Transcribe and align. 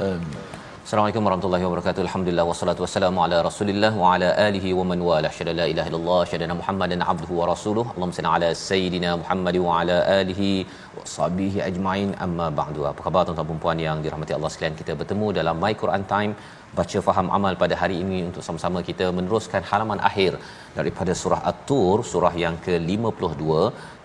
Assalamualaikum 0.00 1.24
warahmatullahi 1.26 1.64
wabarakatuh. 1.64 2.02
Alhamdulillah 2.04 2.44
wassalatu 2.50 2.82
wassalamu 2.84 3.18
ala 3.24 3.38
Rasulillah 3.46 3.90
wa 4.02 4.12
ala 4.12 4.28
alihi 4.44 4.70
wa 4.78 4.84
man 4.90 5.00
wala. 5.08 5.30
Syada 5.38 5.52
la 5.58 5.66
ilaha 5.72 5.88
illallah, 5.90 6.20
syada 6.30 6.54
Muhammadan 6.60 7.00
abduhu 7.12 7.34
wa 7.40 7.48
rasuluh. 7.50 7.84
Allahumma 7.94 8.16
salli 8.18 8.30
ala 8.36 8.48
sayidina 8.62 9.10
Muhammad 9.22 9.58
wa 9.66 9.74
ala 9.80 9.98
alihi 10.20 10.48
wa 10.96 11.04
sahbihi 11.16 11.60
ajmain. 11.68 12.08
Amma 12.26 12.46
ba'du. 12.60 12.88
Apa 12.92 13.00
khabar 13.08 13.24
tuan-tuan 13.26 13.50
dan 13.52 13.60
puan 13.66 13.84
yang 13.86 14.00
dirahmati 14.06 14.34
Allah 14.38 14.52
sekalian? 14.54 14.80
Kita 14.80 14.96
bertemu 15.02 15.28
dalam 15.40 15.60
My 15.66 15.72
Quran 15.84 16.04
Time 16.14 16.34
baca 16.80 16.98
faham 17.10 17.28
amal 17.38 17.60
pada 17.66 17.76
hari 17.82 18.00
ini 18.06 18.18
untuk 18.30 18.42
sama-sama 18.48 18.80
kita 18.90 19.12
meneruskan 19.20 19.62
halaman 19.70 20.00
akhir 20.10 20.32
daripada 20.80 21.12
surah 21.22 21.42
At-Tur, 21.52 21.96
surah 22.14 22.34
yang 22.46 22.56
ke-52 22.66 23.46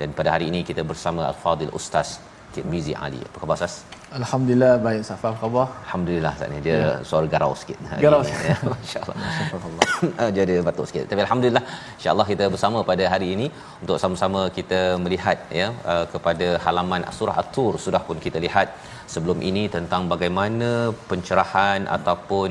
dan 0.01 0.11
pada 0.19 0.31
hari 0.35 0.47
ini 0.53 0.61
kita 0.71 0.83
bersama 0.93 1.23
Al-Fadil 1.33 1.75
Ustaz 1.81 2.09
Cik 2.55 2.65
Mizi 2.73 2.93
Ali. 3.05 3.19
Apa 3.27 3.37
khabar 3.41 3.55
Ustaz? 3.59 3.73
Alhamdulillah 4.19 4.73
baik 4.85 5.01
Safar 5.07 5.31
khabar. 5.41 5.65
Alhamdulillah 5.85 6.31
saat 6.39 6.51
ni 6.53 6.59
dia 6.67 6.77
ya. 6.81 6.91
suara 7.09 7.27
garau 7.33 7.51
sikit. 7.61 7.79
Garau 8.03 8.21
sikit. 8.27 8.45
Ya, 8.51 8.57
Masya-Allah. 8.73 9.15
Masya-Allah. 9.53 10.29
Jadi 10.37 10.53
batuk 10.67 10.87
sikit. 10.89 11.05
Tapi 11.11 11.21
alhamdulillah 11.25 11.63
insya-Allah 11.97 12.27
kita 12.31 12.45
bersama 12.53 12.79
pada 12.91 13.05
hari 13.13 13.27
ini 13.35 13.47
untuk 13.83 13.97
sama-sama 14.03 14.43
kita 14.59 14.81
melihat 15.05 15.37
ya 15.61 15.67
uh, 15.93 16.05
kepada 16.13 16.47
halaman 16.67 17.03
surah 17.17 17.35
At-Tur 17.43 17.73
sudah 17.87 18.01
pun 18.07 18.19
kita 18.27 18.39
lihat 18.45 18.69
sebelum 19.13 19.41
ini 19.49 19.65
tentang 19.75 20.03
bagaimana 20.13 20.71
pencerahan 21.11 21.81
ataupun 21.97 22.49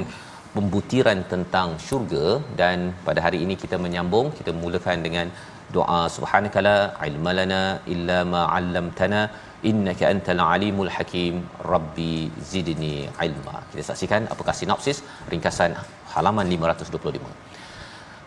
pembutiran 0.57 1.19
tentang 1.33 1.69
syurga 1.87 2.27
dan 2.61 2.79
pada 3.09 3.21
hari 3.27 3.39
ini 3.45 3.55
kita 3.63 3.77
menyambung 3.85 4.27
kita 4.39 4.53
mulakan 4.63 4.99
dengan 5.07 5.27
doa 5.77 6.03
subhanakala 6.17 6.77
ilmalana 7.09 7.63
illa 7.95 8.19
ma 8.33 8.43
'allamtana 8.57 9.23
innaka 9.71 10.05
antal 10.13 10.43
alimul 10.53 10.93
hakim. 10.97 11.35
Rabbi 11.73 12.15
zidni 12.53 12.95
ilma. 13.27 13.57
Kita 13.73 13.85
saksikan 13.91 14.31
apakah 14.35 14.55
sinopsis 14.61 15.01
ringkasan 15.33 15.73
halaman 16.15 16.49
525 16.57 17.55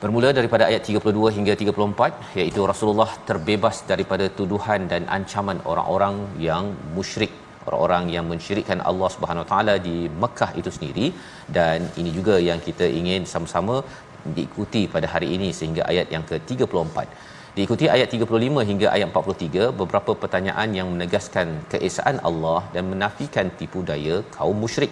bermula 0.01 0.29
daripada 0.37 0.63
ayat 0.69 0.81
32 0.95 1.35
hingga 1.35 1.53
34 1.61 2.37
iaitu 2.39 2.61
Rasulullah 2.71 3.09
terbebas 3.29 3.77
daripada 3.91 4.25
tuduhan 4.39 4.81
dan 4.91 5.03
ancaman 5.17 5.59
orang-orang 5.71 6.15
yang 6.47 6.65
musyrik. 6.97 7.33
Orang-orang 7.67 8.03
yang 8.15 8.25
mensyirikkan 8.31 8.79
Allah 8.89 9.09
Subhanahu 9.13 9.43
Wa 9.43 9.49
Taala 9.51 9.73
di 9.87 9.95
Mekah 10.21 10.51
itu 10.59 10.69
sendiri. 10.75 11.07
Dan 11.57 11.89
ini 12.01 12.11
juga 12.17 12.35
yang 12.49 12.59
kita 12.67 12.85
ingin 12.99 13.23
sama-sama 13.31 13.75
diikuti 14.37 14.81
pada 14.93 15.07
hari 15.13 15.27
ini 15.35 15.49
sehingga 15.57 15.83
ayat 15.91 16.07
yang 16.15 16.23
ke-34 16.29 16.95
Diikuti 17.57 17.85
ayat 17.93 18.09
35 18.15 18.63
hingga 18.69 18.87
ayat 18.95 19.07
43 19.19 19.69
beberapa 19.79 20.11
pertanyaan 20.23 20.69
yang 20.77 20.87
menegaskan 20.93 21.47
keesaan 21.71 22.17
Allah 22.29 22.59
dan 22.73 22.83
menafikan 22.91 23.47
tipu 23.59 23.79
daya 23.89 24.17
kaum 24.35 24.57
musyrik. 24.63 24.91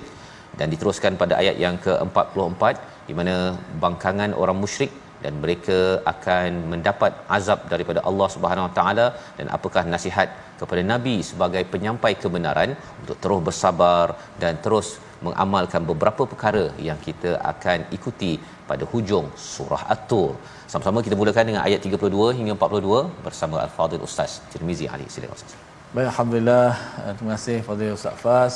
Dan 0.59 0.73
diteruskan 0.73 1.13
pada 1.21 1.33
ayat 1.41 1.57
yang 1.63 1.75
ke-44 1.85 2.63
di 3.07 3.13
mana 3.19 3.35
bangkangan 3.83 4.33
orang 4.41 4.57
musyrik 4.63 4.91
dan 5.23 5.33
mereka 5.43 5.77
akan 6.13 6.49
mendapat 6.71 7.11
azab 7.37 7.59
daripada 7.73 8.01
Allah 8.09 8.27
Subhanahu 8.35 8.65
Wa 8.67 8.73
Taala 8.79 9.07
dan 9.37 9.47
apakah 9.57 9.83
nasihat 9.93 10.29
kepada 10.59 10.81
nabi 10.93 11.15
sebagai 11.29 11.63
penyampai 11.73 12.13
kebenaran 12.23 12.73
untuk 13.01 13.17
terus 13.23 13.41
bersabar 13.47 14.07
dan 14.41 14.55
terus 14.65 14.89
mengamalkan 15.25 15.83
beberapa 15.91 16.23
perkara 16.31 16.65
yang 16.89 16.99
kita 17.07 17.31
akan 17.53 17.79
ikuti 17.97 18.33
pada 18.69 18.83
hujung 18.91 19.27
surah 19.53 19.81
At-Tur. 19.93 20.31
Sama-sama 20.71 20.99
kita 21.05 21.15
mulakan 21.21 21.45
dengan 21.49 21.61
ayat 21.67 21.79
32 21.87 22.37
hingga 22.37 22.53
42 22.57 23.25
bersama 23.25 23.55
Al-Fadhil 23.65 24.03
Ustaz 24.07 24.41
Tirmizi 24.53 24.85
Ali. 24.93 25.05
Silakan 25.13 25.37
Ustaz. 25.39 25.53
Baik, 25.95 26.07
alhamdulillah. 26.11 26.69
Terima 27.17 27.31
kasih 27.37 27.57
Fadil 27.67 27.93
Ustaz 27.99 28.15
Fas. 28.23 28.55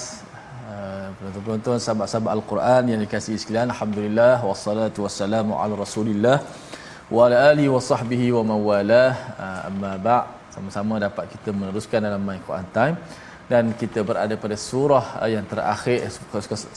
Uh, 0.70 1.08
penonton-penonton 1.18 1.78
sahabat-sahabat 1.86 2.32
Al-Quran 2.38 2.84
yang 2.92 3.00
dikasihi 3.06 3.38
sekalian, 3.42 3.70
alhamdulillah 3.74 4.36
wassalatu 4.50 5.06
wassalamu 5.06 5.58
ala 5.62 5.74
Rasulillah 5.86 6.38
wa 7.10 7.26
ala 7.26 7.38
alihi 7.52 7.70
wa 7.76 7.82
sahbihi 7.92 8.28
wa 8.38 8.44
mawala. 8.52 9.06
Uh, 9.46 9.68
amma 9.70 9.94
ba' 10.08 10.24
sama-sama 10.56 11.00
dapat 11.08 11.26
kita 11.34 11.50
meneruskan 11.60 12.00
dalam 12.08 12.22
My 12.28 12.38
Quran 12.48 12.68
Time 12.78 12.96
dan 13.52 13.74
kita 13.82 14.00
berada 14.10 14.36
pada 14.44 14.56
surah 14.70 15.06
yang 15.34 15.46
terakhir 15.52 15.98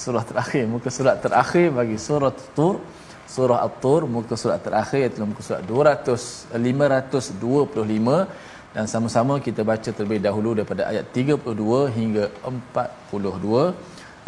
surah 0.04 0.24
terakhir 0.30 0.62
muka 0.74 0.88
surat 0.98 1.16
terakhir 1.24 1.66
bagi 1.78 1.96
surah 2.06 2.32
Tur 2.56 2.74
surah 3.35 3.59
At-Tur 3.67 4.01
muka 4.15 4.35
surat 4.43 4.59
terakhir 4.67 4.99
iaitu 5.05 5.27
muka 5.31 5.43
surat 5.47 5.63
200 5.71 6.57
525 6.57 8.27
dan 8.75 8.85
sama-sama 8.93 9.33
kita 9.47 9.61
baca 9.69 9.89
terlebih 9.97 10.19
dahulu 10.27 10.49
daripada 10.57 10.81
ayat 10.91 11.05
32 11.15 11.97
hingga 11.97 12.25
42 12.49 13.73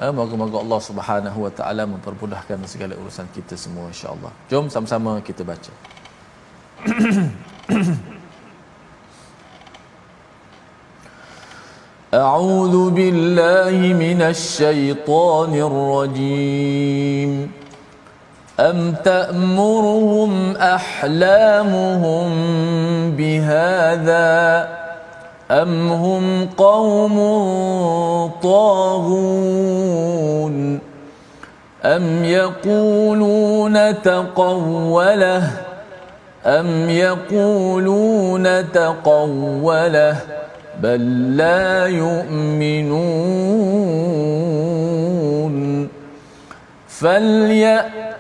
eh, 0.04 0.12
moga-moga 0.20 0.58
Allah 0.64 0.82
Subhanahu 0.90 1.40
wa 1.46 1.52
taala 1.60 1.84
mempermudahkan 1.94 2.58
segala 2.74 2.94
urusan 3.02 3.28
kita 3.38 3.56
semua 3.64 3.86
insya-Allah 3.94 4.32
jom 4.52 4.66
sama-sama 4.76 5.14
kita 5.30 5.44
baca 5.52 5.74
أعوذ 12.10 12.76
بالله 12.98 13.78
من 13.94 14.20
الشيطان 14.34 15.52
الرجيم 15.70 17.32
أم 18.61 18.95
تأمرهم 19.05 20.57
أحلامهم 20.57 22.31
بهذا 23.17 24.69
أم 25.51 25.93
هم 25.93 26.47
قوم 26.57 27.17
طاغون 28.43 29.75
أم 31.85 32.25
يقولون 32.25 34.03
تقوله 34.03 35.51
أم 36.47 36.91
يقولون 36.91 38.73
تقوله 38.73 40.17
بل 40.83 41.37
لا 41.37 41.87
يؤمنون 41.87 43.25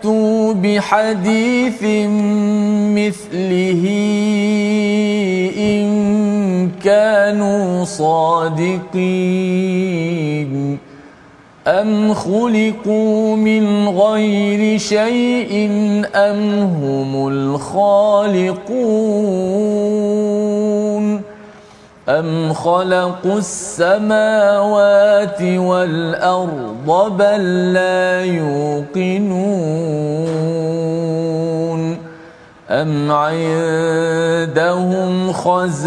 فليأتوا 0.05 0.53
بحديث 0.53 1.83
مثله 2.93 3.85
إن 5.59 6.71
كانوا 6.85 7.85
صادقين. 7.85 8.85
أم 11.67 12.15
خلقوا 12.15 13.37
من 13.37 13.89
غير 13.89 14.79
شيء 14.79 15.71
أم 16.15 16.59
هم 16.59 17.29
الخالقون. 17.29 18.75
أم 22.09 22.53
خلقوا 22.53 23.39
السماوات 23.39 25.43
والأرض 25.43 27.17
بل 27.19 27.73
لا 27.73 28.25
يوقنون 28.25 29.65
أم 32.71 33.13
عندهم 33.13 35.33
خزائن 35.33 35.79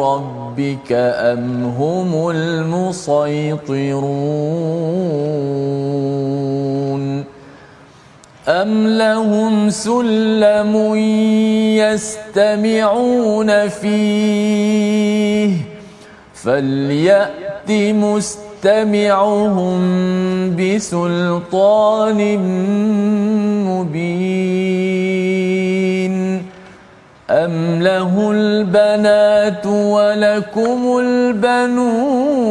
ربك 0.00 0.92
أم 0.92 1.64
هم 1.64 2.30
المسيطرون 2.30 3.98
أم 8.48 8.86
لهم 8.86 9.70
سلم 9.70 10.94
يستمعون 11.76 13.68
فيه 13.68 15.50
فليأت 16.34 17.70
مستمعهم 17.70 19.78
بسلطان 20.56 22.38
مبين 23.68 25.18
أم 27.30 27.82
له 27.82 28.30
البنات 28.30 29.66
ولكم 29.66 30.98
البنون 30.98 32.48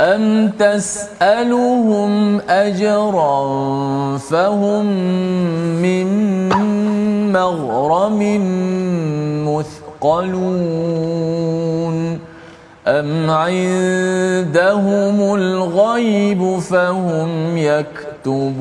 أم 0.00 0.50
تسألهم 0.58 2.40
أجرا 2.40 3.38
فهم 4.18 4.86
من 5.82 6.08
مغرم 7.32 8.20
مثقلون 10.02 11.34
أم 12.86 13.30
عندهم 13.30 15.34
الغيب 15.34 16.58
فهم 16.58 17.58
يكتبون 17.58 18.54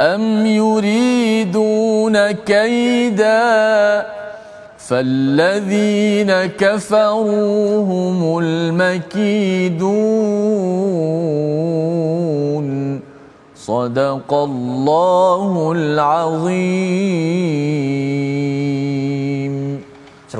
أم 0.00 0.46
يريدون 0.46 2.30
كيدا 2.30 4.06
فالذين 4.88 6.32
كفروا 6.46 7.82
هم 7.82 8.38
المكيدون 8.38 9.86
صدق 13.56 14.34
الله 14.34 15.72
العظيم 15.76 16.86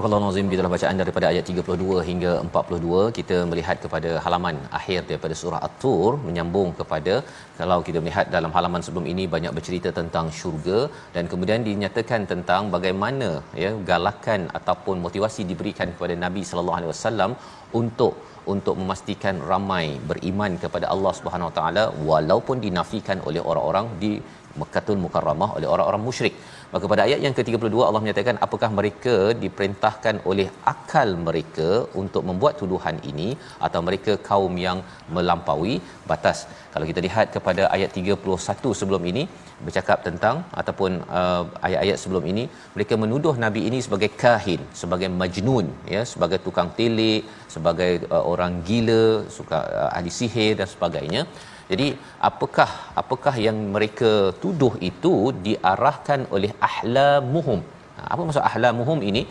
Al-Nazim 0.05 0.51
kita 0.53 0.71
bacaan 0.73 0.97
daripada 1.01 1.27
ayat 1.31 1.45
32 1.51 2.03
hingga 2.09 2.33
42 2.49 3.03
kita 3.19 3.37
melihat 3.51 3.77
kepada 3.85 4.11
halaman 4.25 4.57
akhir 4.79 5.01
daripada 5.11 5.35
surah 5.41 5.61
At-Tur 5.67 6.11
menyambung 6.27 6.71
kepada 6.81 7.15
kalau 7.61 7.79
kita 7.87 7.99
melihat 8.05 8.29
dalam 8.37 8.53
halaman 8.57 8.85
sebelum 8.87 9.07
ini 9.13 9.25
banyak 9.35 9.55
bercerita 9.59 9.93
tentang 10.01 10.29
syurga 10.39 10.79
dan 11.17 11.25
kemudian 11.33 11.63
dinyatakan 11.69 12.23
tentang 12.33 12.71
bagaimana 12.77 13.29
ya 13.65 13.73
galakan 13.91 14.43
ataupun 14.61 14.99
motivasi 15.07 15.45
diberikan 15.53 15.91
kepada 15.95 16.17
Nabi 16.25 16.45
sallallahu 16.51 16.79
alaihi 16.81 16.93
wasallam 16.95 17.33
untuk 17.81 18.15
untuk 18.55 18.75
memastikan 18.81 19.37
ramai 19.53 19.87
beriman 20.11 20.53
kepada 20.65 20.89
Allah 20.95 21.13
Subhanahu 21.19 21.51
Wa 21.51 21.57
Taala 21.59 21.85
walaupun 22.11 22.59
dinafikan 22.67 23.21
oleh 23.29 23.43
orang-orang 23.51 23.89
di 24.03 24.13
Mekkatul 24.61 25.01
Mukarramah 25.05 25.49
oleh 25.57 25.69
orang-orang 25.75 26.03
musyrik. 26.09 26.35
Maka 26.75 26.85
pada 26.93 27.03
ayat 27.07 27.21
yang 27.25 27.35
ke-32 27.39 27.79
Allah 27.89 28.03
menyatakan 28.05 28.37
apakah 28.47 28.71
mereka 28.79 29.17
diperintahkan 29.45 30.17
oleh 30.31 30.47
akal 30.73 31.09
mereka 31.29 31.69
untuk 32.03 32.23
membuat 32.29 32.55
tuduhan 32.61 32.97
ini 33.11 33.29
atau 33.67 33.81
mereka 33.89 34.15
kaum 34.29 34.55
yang 34.67 34.81
melampaui 35.17 35.75
batas. 36.11 36.39
Kalau 36.75 36.87
kita 36.91 37.03
lihat 37.07 37.27
kepada 37.37 37.63
ayat 37.77 37.91
31 38.01 38.79
sebelum 38.81 39.03
ini 39.13 39.23
bercakap 39.65 39.99
tentang 40.07 40.37
ataupun 40.61 40.93
uh, 41.19 41.45
ayat-ayat 41.67 41.99
sebelum 42.03 42.25
ini 42.33 42.45
mereka 42.77 42.95
menuduh 43.03 43.35
nabi 43.45 43.61
ini 43.69 43.79
sebagai 43.87 44.11
kahin, 44.23 44.63
sebagai 44.83 45.09
majnun 45.21 45.69
ya, 45.95 46.03
sebagai 46.13 46.39
tukang 46.47 46.71
telik, 46.79 47.23
sebagai 47.55 47.93
uh, 48.15 48.25
orang 48.33 48.55
gila, 48.69 49.05
suka 49.39 49.61
uh, 49.81 49.91
ahli 49.97 50.13
sihir 50.19 50.53
dan 50.61 50.69
sebagainya. 50.75 51.23
Jadi 51.71 51.87
apakah 52.29 52.69
apakah 53.03 53.35
yang 53.47 53.57
mereka 53.75 54.11
tuduh 54.43 54.75
itu 54.91 55.15
diarahkan 55.47 56.21
oleh 56.37 56.51
ahlamuhum? 56.69 57.61
Ha, 57.97 58.01
apa 58.13 58.21
maksud 58.27 58.45
ahlamuhum 58.51 59.01
ini? 59.11 59.23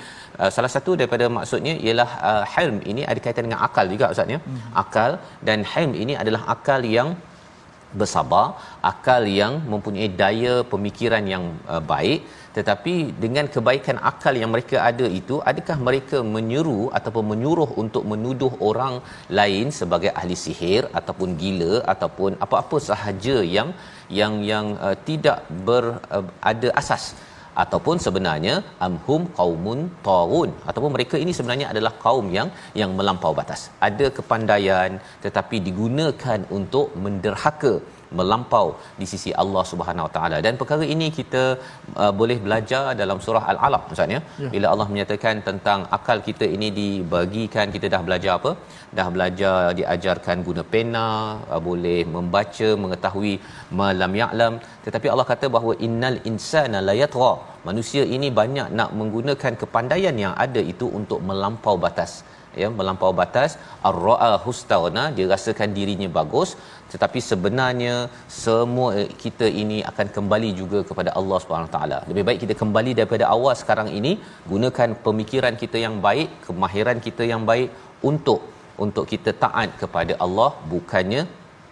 Uh, 0.42 0.50
salah 0.56 0.72
satu 0.76 0.92
daripada 1.00 1.26
maksudnya 1.38 1.74
ialah 1.86 2.10
uh, 2.30 2.44
hilm 2.54 2.78
ini 2.92 3.02
ada 3.12 3.20
kaitan 3.26 3.46
dengan 3.48 3.62
akal 3.68 3.86
juga 3.94 4.12
ustaz 4.14 4.36
ya. 4.36 4.40
Hmm. 4.48 4.60
Akal 4.84 5.12
dan 5.50 5.62
hilm 5.74 5.94
ini 6.04 6.16
adalah 6.24 6.42
akal 6.56 6.82
yang 6.98 7.10
bersabar, 8.02 8.48
akal 8.92 9.24
yang 9.42 9.54
mempunyai 9.74 10.10
daya 10.22 10.56
pemikiran 10.74 11.24
yang 11.34 11.46
uh, 11.74 11.84
baik 11.94 12.22
tetapi 12.58 12.94
dengan 13.24 13.46
kebaikan 13.54 13.98
akal 14.10 14.34
yang 14.42 14.52
mereka 14.54 14.78
ada 14.90 15.06
itu 15.20 15.36
adakah 15.50 15.78
mereka 15.88 16.18
menyeru 16.36 16.82
ataupun 16.98 17.26
menyuruh 17.32 17.70
untuk 17.84 18.04
menuduh 18.12 18.54
orang 18.70 18.96
lain 19.40 19.68
sebagai 19.80 20.12
ahli 20.20 20.38
sihir 20.44 20.84
ataupun 21.00 21.32
gila 21.42 21.74
ataupun 21.94 22.40
apa-apa 22.46 22.80
sahaja 22.90 23.38
yang 23.58 23.72
yang 24.20 24.36
yang 24.52 24.68
uh, 24.88 24.96
tidak 25.08 25.40
ber 25.68 25.84
uh, 26.16 26.26
ada 26.52 26.70
asas 26.82 27.06
ataupun 27.64 27.98
sebenarnya 28.06 28.56
amhum 28.88 29.22
qaumun 29.40 29.80
taun 30.08 30.50
ataupun 30.70 30.92
mereka 30.96 31.16
ini 31.24 31.34
sebenarnya 31.38 31.68
adalah 31.74 31.94
kaum 32.06 32.28
yang 32.38 32.50
yang 32.82 32.92
melampau 33.00 33.34
batas. 33.40 33.64
Ada 33.90 34.08
kepandaian 34.18 34.92
tetapi 35.26 35.60
digunakan 35.68 36.42
untuk 36.60 36.88
menderhaka 37.06 37.74
melampau 38.20 38.68
di 39.00 39.06
sisi 39.12 39.32
Allah 39.44 39.64
Subhanahu 39.72 40.08
Wa 40.08 40.14
Taala. 40.16 40.38
Dan 40.46 40.54
perkara 40.62 40.86
ini 40.96 41.08
kita 41.20 41.44
uh, 42.04 42.14
boleh 42.20 42.38
belajar 42.46 42.84
dalam 43.02 43.20
surah 43.26 43.44
al-alaq 43.54 43.84
maksudnya 43.90 44.20
ya. 44.44 44.50
bila 44.54 44.68
Allah 44.74 44.88
menyatakan 44.92 45.44
tentang 45.50 45.82
akal 45.98 46.20
kita 46.28 46.48
ini 46.56 46.70
dibagikan 46.80 47.74
kita 47.76 47.90
dah 47.96 48.02
belajar 48.08 48.34
apa? 48.40 48.52
Dah 49.00 49.08
belajar 49.16 49.58
diajarkan 49.80 50.38
guna 50.48 50.64
pena 50.74 51.08
uh, 51.54 51.62
boleh 51.70 52.00
membaca 52.16 52.70
mengetahui 52.84 53.36
malam 53.82 54.14
ya'lam. 54.22 54.56
Tetapi 54.86 55.10
Allah 55.14 55.28
kata 55.34 55.48
bahawa 55.58 55.76
innal 55.88 56.20
insana 56.32 56.80
layatra 56.90 57.34
manusia 57.68 58.04
ini 58.16 58.28
banyak 58.40 58.68
nak 58.80 58.90
menggunakan 59.00 59.54
kepandaian 59.62 60.16
yang 60.24 60.34
ada 60.46 60.62
itu 60.74 60.88
untuk 61.00 61.20
melampau 61.30 61.76
batas 61.86 62.12
ya 62.62 62.70
melampau 62.80 63.12
batas. 63.22 63.52
Ar-ra'a 63.90 64.32
hustana 64.46 65.04
dia 65.18 65.28
rasakan 65.34 65.70
dirinya 65.78 66.10
bagus. 66.20 66.52
Tetapi 66.94 67.20
sebenarnya 67.30 67.94
semua 68.42 68.90
kita 69.24 69.48
ini 69.62 69.78
akan 69.92 70.08
kembali 70.18 70.50
juga 70.62 70.82
kepada 70.90 71.12
Allah 71.20 71.38
Subhanahu 71.44 71.72
taala. 71.76 72.00
Lebih 72.10 72.24
baik 72.28 72.40
kita 72.44 72.56
kembali 72.64 72.92
daripada 73.00 73.26
awal 73.36 73.56
sekarang 73.62 73.90
ini 74.00 74.12
gunakan 74.52 74.92
pemikiran 75.08 75.56
kita 75.64 75.80
yang 75.86 75.98
baik 76.08 76.30
kemahiran 76.48 77.00
kita 77.08 77.26
yang 77.32 77.44
baik 77.52 77.70
untuk 78.12 78.42
untuk 78.86 79.06
kita 79.14 79.34
taat 79.44 79.70
kepada 79.82 80.16
Allah. 80.28 80.50
Bukannya 80.74 81.24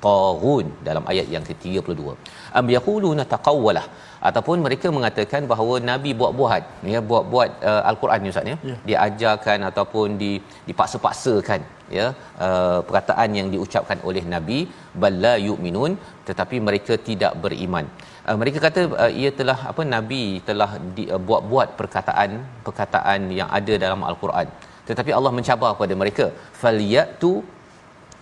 taghun 0.06 0.66
dalam 0.88 1.04
ayat 1.12 1.28
yang 1.36 1.46
ke-32. 1.50 2.02
Am 2.60 2.68
yaquluna 2.76 3.24
taqawwalah. 3.34 3.86
Ataupun 4.30 4.58
mereka 4.66 4.88
mengatakan 4.98 5.42
bahawa 5.52 5.76
nabi 5.92 6.12
buat-buat 6.20 6.64
ya 6.94 7.00
buat-buat 7.10 7.50
uh, 7.70 7.82
al-Quran 7.92 8.20
ni 8.24 8.30
ustaz 8.34 8.52
ya? 8.52 8.58
Yeah. 8.70 8.80
diajarkan 8.90 9.60
ataupun 9.70 10.08
di 10.22 10.32
dipaksa-paksakan 10.68 11.62
ya? 11.98 12.06
Uh, 12.46 12.80
perkataan 12.88 13.30
yang 13.40 13.48
diucapkan 13.54 14.00
oleh 14.10 14.24
nabi 14.36 14.60
balla 15.04 15.34
yu'minun. 15.48 15.94
Tetapi 16.30 16.60
mereka 16.68 16.96
tidak 17.10 17.34
beriman. 17.46 17.88
Uh, 18.28 18.38
mereka 18.42 18.60
kata 18.68 18.82
uh, 19.04 19.12
ia 19.22 19.32
telah 19.40 19.60
apa 19.72 19.84
nabi 19.96 20.24
telah 20.50 20.70
di, 20.98 21.06
uh, 21.16 21.22
buat-buat 21.30 21.70
perkataan 21.82 22.32
perkataan 22.68 23.22
yang 23.40 23.50
ada 23.60 23.76
dalam 23.86 24.04
al-Quran. 24.12 24.48
Tetapi 24.88 25.12
Allah 25.18 25.32
mencabar 25.40 25.70
kepada 25.76 25.96
mereka 26.04 26.26
falyatu 26.62 27.34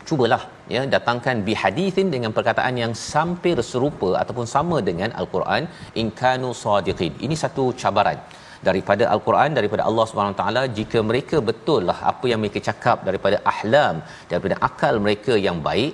cubalah 0.10 0.42
ya 0.76 0.82
datangkan 0.94 1.38
bi 1.48 1.54
hadithin 1.64 2.08
dengan 2.16 2.32
perkataan 2.38 2.76
yang 2.84 2.94
hampir 3.14 3.56
serupa 3.72 4.10
ataupun 4.22 4.48
sama 4.56 4.78
dengan 4.90 5.10
al-Quran 5.22 5.66
in 6.02 6.10
kanu 6.22 6.52
sadiqin 6.64 7.14
ini 7.26 7.38
satu 7.44 7.66
cabaran 7.82 8.20
daripada 8.68 9.04
al-Quran 9.14 9.52
daripada 9.58 9.84
Allah 9.90 10.06
Subhanahu 10.10 10.38
taala 10.42 10.64
jika 10.80 11.00
mereka 11.12 11.38
betul 11.50 11.84
lah 11.90 11.98
apa 12.12 12.26
yang 12.32 12.40
mereka 12.44 12.60
cakap 12.70 12.98
daripada 13.10 13.38
ahlam 13.54 13.96
daripada 14.32 14.58
akal 14.70 14.96
mereka 15.06 15.36
yang 15.48 15.60
baik 15.70 15.94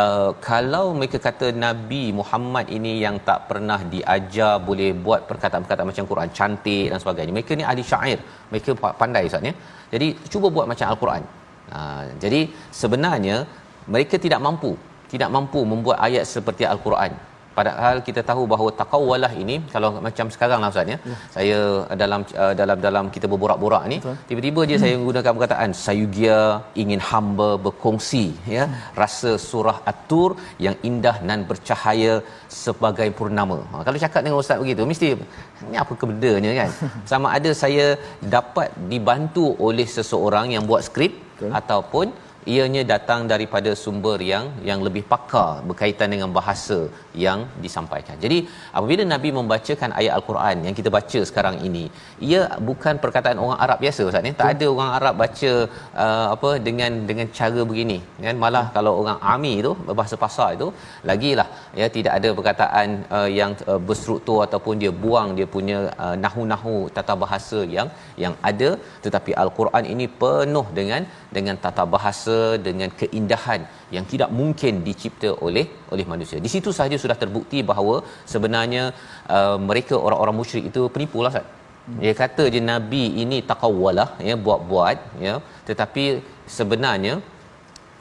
Uh, 0.00 0.30
kalau 0.46 0.86
mereka 0.98 1.18
kata 1.26 1.46
Nabi 1.64 2.02
Muhammad 2.18 2.66
ini 2.76 2.92
yang 3.04 3.16
tak 3.28 3.38
pernah 3.50 3.78
diajar 3.92 4.54
boleh 4.68 4.90
buat 5.04 5.20
perkataan-perkataan 5.30 5.88
macam 5.90 6.08
Quran 6.10 6.30
cantik 6.38 6.86
dan 6.90 6.98
sebagainya. 7.02 7.32
Mereka 7.36 7.52
ni 7.60 7.64
ahli 7.70 7.82
syair. 7.90 8.18
Mereka 8.52 8.70
pandai 9.00 9.22
Ustaz 9.30 9.48
ya. 9.48 9.54
Jadi 9.94 10.08
cuba 10.32 10.48
buat 10.56 10.66
macam 10.72 10.86
Al-Quran. 10.92 11.22
Ha, 11.74 11.80
jadi 12.24 12.40
sebenarnya 12.80 13.36
mereka 13.92 14.16
tidak 14.24 14.40
mampu 14.46 14.72
tidak 15.12 15.30
mampu 15.36 15.60
membuat 15.72 15.98
ayat 16.06 16.24
seperti 16.34 16.62
al-Quran 16.72 17.12
padahal 17.58 17.96
kita 18.06 18.20
tahu 18.30 18.42
bahawa 18.52 18.70
taqawwalah 18.80 19.30
ini 19.42 19.56
kalau 19.74 19.88
macam 20.06 20.26
sekarang 20.34 20.60
lah 20.62 20.70
ustaz 20.72 20.92
ya, 20.92 20.98
ya. 21.10 21.16
saya 21.36 21.58
dalam 22.02 22.20
uh, 22.42 22.52
dalam 22.60 22.78
dalam 22.86 23.04
kita 23.14 23.26
berborak-borak 23.32 23.84
ni 23.92 23.98
Betul. 24.02 24.16
tiba-tiba 24.28 24.60
je 24.70 24.74
hmm. 24.76 24.82
saya 24.82 24.94
menggunakan 25.00 25.32
perkataan 25.36 25.70
sayugia 25.84 26.38
ingin 26.82 27.00
hamba 27.10 27.48
berkongsi 27.66 28.24
ya 28.56 28.64
hmm. 28.66 28.76
rasa 29.02 29.32
surah 29.48 29.78
at-tur 29.92 30.30
yang 30.66 30.76
indah 30.90 31.16
dan 31.28 31.42
bercahaya 31.50 32.14
sebagai 32.62 33.08
purnama 33.20 33.58
ha, 33.72 33.82
kalau 33.86 33.98
cakap 34.04 34.20
dengan 34.26 34.40
ustaz 34.44 34.60
begitu 34.64 34.84
mesti 34.92 35.08
ni 35.70 35.78
apa 35.84 35.92
kebendanya 36.02 36.52
kan 36.60 36.70
sama 37.12 37.28
ada 37.38 37.52
saya 37.62 37.86
dapat 38.36 38.68
dibantu 38.92 39.46
oleh 39.68 39.88
seseorang 39.98 40.48
yang 40.56 40.66
buat 40.72 40.84
skrip 40.90 41.14
Betul. 41.36 41.52
ataupun 41.52 42.06
ianya 42.54 42.82
datang 42.92 43.20
daripada 43.32 43.70
sumber 43.82 44.18
yang 44.32 44.44
yang 44.68 44.80
lebih 44.86 45.02
pakar 45.12 45.50
berkaitan 45.68 46.08
dengan 46.14 46.30
bahasa 46.38 46.78
yang 47.24 47.40
disampaikan. 47.64 48.16
Jadi 48.24 48.38
apabila 48.76 49.04
Nabi 49.14 49.30
membacakan 49.38 49.90
ayat 50.00 50.12
al-Quran 50.18 50.56
yang 50.66 50.74
kita 50.78 50.92
baca 50.96 51.20
sekarang 51.30 51.56
ini, 51.68 51.84
ia 52.30 52.42
bukan 52.70 52.94
perkataan 53.04 53.40
orang 53.44 53.58
Arab 53.66 53.78
biasa 53.84 54.00
Ustaz 54.10 54.24
ni. 54.26 54.32
Tak 54.42 54.50
ada 54.54 54.66
orang 54.76 54.92
Arab 54.98 55.14
baca 55.22 55.52
uh, 56.04 56.26
apa 56.34 56.50
dengan 56.68 56.92
dengan 57.10 57.26
cara 57.38 57.60
begini 57.70 57.98
kan 58.26 58.36
malah 58.44 58.64
kalau 58.76 58.92
orang 59.00 59.18
ami 59.34 59.52
tu 59.66 59.72
bahasa 59.98 60.16
pasar 60.24 60.48
itu 60.56 60.68
lagilah 61.10 61.48
ya 61.80 61.86
tidak 61.96 62.12
ada 62.18 62.28
perkataan 62.38 62.88
uh, 63.16 63.28
yang 63.38 63.52
uh, 63.70 63.80
berstruktur 63.88 64.38
ataupun 64.46 64.74
dia 64.82 64.92
buang 65.04 65.28
dia 65.38 65.46
punya 65.56 65.78
uh, 66.04 66.16
nahu-nahu 66.24 66.74
tata 66.96 67.16
bahasa 67.24 67.60
yang 67.76 67.88
yang 68.24 68.34
ada 68.50 68.70
tetapi 69.04 69.32
al-Quran 69.42 69.86
ini 69.94 70.06
penuh 70.22 70.66
dengan 70.78 71.02
dengan 71.36 71.56
tata 71.64 71.84
bahasa 71.94 72.35
dengan 72.66 72.90
keindahan 73.00 73.60
yang 73.96 74.04
tidak 74.12 74.30
mungkin 74.38 74.82
dicipta 74.88 75.30
oleh 75.46 75.66
oleh 75.94 76.06
manusia. 76.12 76.38
Di 76.46 76.50
situ 76.54 76.72
sahaja 76.78 76.98
sudah 77.04 77.16
terbukti 77.22 77.60
bahawa 77.70 77.94
sebenarnya 78.32 78.84
uh, 79.36 79.58
mereka 79.68 79.94
orang-orang 80.06 80.36
musyrik 80.40 80.66
itu 80.72 80.82
penipulah 80.96 81.32
Ustaz. 81.34 81.46
Dia 82.02 82.12
kata 82.20 82.44
je 82.54 82.60
nabi 82.72 83.02
ini 83.22 83.38
taqawwalah 83.50 84.08
ya 84.28 84.34
buat-buat 84.46 84.98
ya 85.26 85.34
tetapi 85.68 86.04
sebenarnya 86.56 87.14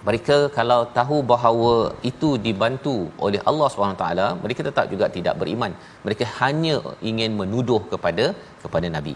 mereka 0.08 0.36
kalau 0.58 0.80
tahu 0.98 1.18
bahawa 1.32 1.74
itu 2.10 2.30
dibantu 2.46 2.96
oleh 3.26 3.40
Allah 3.50 3.68
SWT 3.70 4.06
mereka 4.44 4.62
tetap 4.68 4.86
juga 4.94 5.06
tidak 5.18 5.36
beriman 5.42 5.72
mereka 6.06 6.26
hanya 6.40 6.76
ingin 7.10 7.32
menuduh 7.42 7.82
kepada 7.94 8.26
kepada 8.64 8.90
nabi 8.96 9.14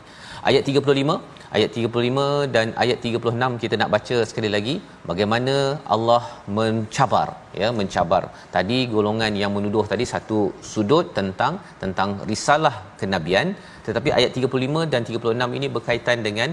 ayat 0.50 0.64
35 0.70 1.20
ayat 1.58 1.70
35 1.82 2.54
dan 2.56 2.68
ayat 2.84 2.98
36 3.10 3.62
kita 3.64 3.76
nak 3.82 3.90
baca 3.96 4.18
sekali 4.30 4.50
lagi. 4.56 4.76
Bagaimana 5.10 5.56
Allah 5.96 6.24
mencabar 6.58 7.28
ya 7.62 7.70
mencabar. 7.80 8.24
Tadi 8.56 8.80
golongan 8.96 9.34
yang 9.42 9.54
menuduh 9.58 9.86
tadi 9.94 10.06
satu 10.14 10.40
sudut 10.72 11.08
tentang 11.18 11.56
tentang 11.84 12.12
risalah 12.32 12.76
kenabian. 13.02 13.48
Tetapi 13.88 14.10
ayat 14.20 14.32
35 14.38 14.92
dan 14.94 15.02
36 15.10 15.58
ini 15.60 15.70
berkaitan 15.78 16.20
dengan 16.28 16.52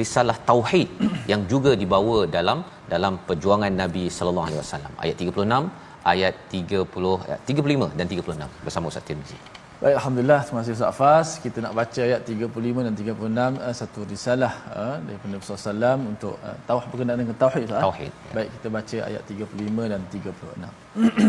risalah 0.00 0.36
tauhid 0.48 0.88
yang 1.30 1.42
juga 1.52 1.72
dibawa 1.82 2.18
dalam 2.38 2.58
dalam 2.94 3.14
perjuangan 3.28 3.72
Nabi 3.82 4.04
sallallahu 4.16 4.48
alaihi 4.48 4.62
wasallam. 4.64 4.94
Ayat 5.04 5.16
36 5.28 5.86
ayat 6.12 6.34
30 6.56 7.38
35 7.52 7.96
dan 7.98 8.06
36 8.08 8.66
bersama 8.66 8.84
Ustaz 8.90 9.06
Tirmizi 9.08 9.38
Baik, 9.78 9.94
Alhamdulillah. 10.02 10.42
Terima 10.42 10.58
kasih 10.66 10.74
Ustaz 10.74 10.90
Fas. 10.98 11.28
Kita 11.38 11.62
nak 11.62 11.70
baca 11.70 12.00
ayat 12.02 12.26
35 12.26 12.50
dan 12.82 12.98
36 12.98 13.62
uh, 13.62 13.70
satu 13.70 14.02
risalah 14.10 14.50
uh, 14.74 14.98
daripada 15.06 15.30
Nabi 15.30 15.46
SAW 15.46 16.02
untuk 16.02 16.34
uh, 16.42 16.56
tahu 16.66 16.82
berkenaan 16.90 17.22
dengan 17.22 17.38
Tauhid. 17.38 17.70
Ustaz. 17.70 17.86
Tauhid. 17.86 18.10
Ya. 18.10 18.34
Baik, 18.34 18.48
kita 18.58 18.66
baca 18.74 18.96
ayat 19.06 19.22
35 19.30 19.94
dan 19.94 20.02
36. 20.10 20.34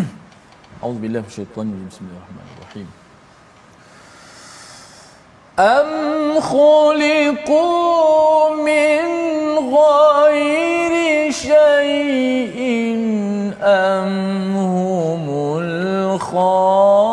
A'udzubillah 0.81 1.21
minasyaitanir 1.21 1.77
Bismillahirrahmanirrahim. 1.93 2.87
Am 5.61 6.41
khuliqu 6.41 7.61
min 8.65 9.05
ghairi 9.61 11.29
syai'in 11.29 12.97
am 13.61 14.09
humul 14.57 16.17
khaliq 16.17 17.08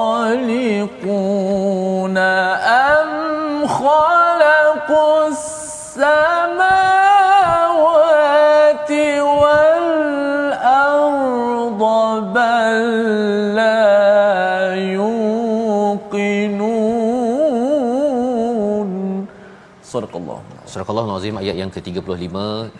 Surah 20.76 21.02
Al-Azim 21.02 21.36
ayat 21.40 21.56
yang 21.60 21.70
ke-35 21.74 22.36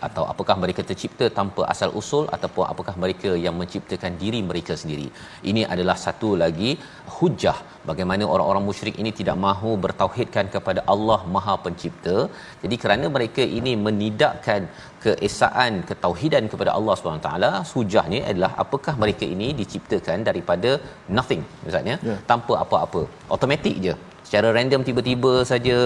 atau 0.06 0.24
apakah 0.32 0.54
mereka 0.62 0.80
tercipta 0.88 1.26
tanpa 1.36 1.62
asal 1.72 1.90
usul 2.00 2.24
ataupun 2.36 2.64
apakah 2.72 2.94
mereka 3.02 3.30
yang 3.44 3.54
menciptakan 3.60 4.12
diri 4.22 4.40
mereka 4.48 4.74
sendiri. 4.80 5.06
Ini 5.50 5.62
adalah 5.74 5.96
satu 6.02 6.30
lagi 6.42 6.70
hujah 7.18 7.56
bagaimana 7.90 8.24
orang-orang 8.32 8.64
musyrik 8.68 8.96
ini 9.02 9.12
tidak 9.20 9.36
mahu 9.44 9.70
bertauhidkan 9.84 10.48
kepada 10.56 10.82
Allah 10.94 11.20
Maha 11.36 11.54
Pencipta. 11.66 12.16
Jadi 12.64 12.78
kerana 12.82 13.08
mereka 13.16 13.46
ini 13.58 13.72
menidakkan 13.86 14.68
keesaan 15.04 15.72
ketauhidan 15.92 16.44
kepada 16.52 16.72
Allah 16.78 16.96
SWT 17.00 17.30
hujahnya 17.76 18.20
adalah 18.32 18.52
apakah 18.64 18.94
mereka 19.04 19.24
ini 19.36 19.48
diciptakan 19.62 20.20
daripada 20.28 20.72
nothing 21.18 21.44
misalnya 21.66 21.96
yeah. 22.10 22.20
tanpa 22.32 22.54
apa-apa 22.64 23.02
automatik 23.34 23.76
je 23.86 23.96
secara 24.26 24.49
random 24.56 24.83
tiba-tiba 24.88 25.33
saja 25.52 25.76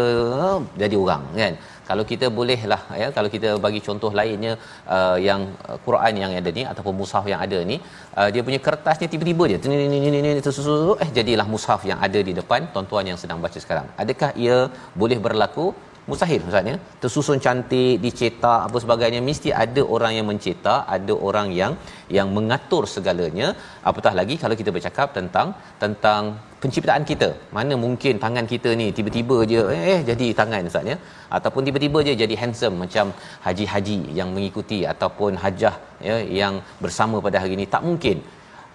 jadi 0.82 0.96
orang 1.04 1.24
kan? 1.42 1.54
Kalau 1.90 2.04
kita 2.10 2.26
bolehlah 2.38 2.82
ya 3.00 3.06
kalau 3.16 3.28
kita 3.34 3.48
bagi 3.64 3.80
contoh 3.86 4.10
lainnya 4.18 4.52
uh, 4.96 5.16
yang 5.28 5.40
uh, 5.68 5.78
Quran 5.86 6.12
yang 6.22 6.32
ada 6.40 6.50
ni 6.58 6.62
ataupun 6.72 6.94
mushaf 7.00 7.24
yang 7.32 7.40
ada 7.46 7.58
ni 7.70 7.76
uh, 8.20 8.28
dia 8.34 8.42
punya 8.48 8.60
kertasnya 8.66 9.08
tiba-tiba 9.14 9.44
je 9.52 9.56
ni 9.74 10.32
tersusun 10.46 11.02
eh 11.04 11.10
jadilah 11.18 11.46
mushaf 11.54 11.82
yang 11.90 11.98
ada 12.08 12.20
di 12.28 12.34
depan 12.40 12.70
tuan-tuan 12.74 13.06
yang 13.10 13.18
sedang 13.22 13.40
baca 13.44 13.58
sekarang. 13.64 13.86
Adakah 14.02 14.30
ia 14.44 14.58
boleh 15.02 15.18
berlaku 15.26 15.66
mustahil 16.10 16.40
maksudnya 16.44 16.76
tersusun 17.02 17.38
cantik 17.44 17.94
dicetak 18.04 18.60
apa 18.66 18.78
sebagainya 18.84 19.20
mesti 19.28 19.50
ada 19.64 19.82
orang 19.94 20.12
yang 20.18 20.26
mencetak 20.30 20.80
ada 20.96 21.14
orang 21.28 21.48
yang 21.60 21.72
yang 22.16 22.28
mengatur 22.36 22.84
segalanya. 22.94 23.48
Apatah 23.90 24.12
lagi 24.20 24.34
kalau 24.42 24.56
kita 24.60 24.70
bercakap 24.76 25.08
tentang 25.18 25.48
tentang 25.82 26.22
penciptaan 26.62 27.04
kita. 27.10 27.28
Mana 27.56 27.74
mungkin 27.84 28.14
tangan 28.24 28.46
kita 28.52 28.70
ni 28.80 28.86
tiba-tiba 28.98 29.36
je 29.52 29.60
eh, 29.76 29.82
eh 29.94 30.00
jadi 30.10 30.26
tangan 30.40 30.70
ustaz 30.70 30.90
ya? 30.92 30.96
Ataupun 31.36 31.64
tiba-tiba 31.68 31.98
je 32.08 32.14
jadi 32.22 32.34
handsome 32.42 32.76
macam 32.84 33.06
haji-haji 33.46 33.98
yang 34.18 34.30
mengikuti 34.36 34.80
ataupun 34.92 35.40
hajah 35.44 35.74
ya 36.08 36.16
yang 36.40 36.56
bersama 36.84 37.18
pada 37.28 37.38
hari 37.42 37.54
ini 37.58 37.66
tak 37.74 37.84
mungkin. 37.88 38.18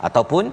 Ataupun 0.07 0.45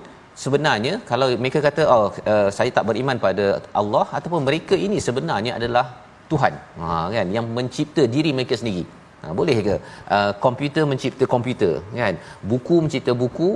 sebenarnya 0.42 0.94
kalau 1.10 1.26
mereka 1.42 1.60
kata 1.68 1.82
oh 1.94 2.06
uh, 2.32 2.48
saya 2.56 2.70
tak 2.76 2.86
beriman 2.90 3.18
pada 3.26 3.46
Allah 3.80 4.06
ataupun 4.18 4.42
mereka 4.48 4.74
ini 4.86 4.98
sebenarnya 5.08 5.54
adalah 5.58 5.86
Tuhan. 6.32 6.54
Ha 6.80 6.96
kan? 7.14 7.26
Yang 7.36 7.46
mencipta 7.58 8.04
diri 8.16 8.32
mereka 8.38 8.56
sendiri. 8.62 8.84
Ha, 9.22 9.32
boleh 9.38 9.54
ke? 9.66 9.74
Uh, 10.14 10.30
komputer 10.44 10.84
mencipta 10.90 11.24
komputer 11.34 11.74
kan? 11.98 12.14
Buku 12.50 12.76
mencipta 12.84 13.12
buku 13.20 13.48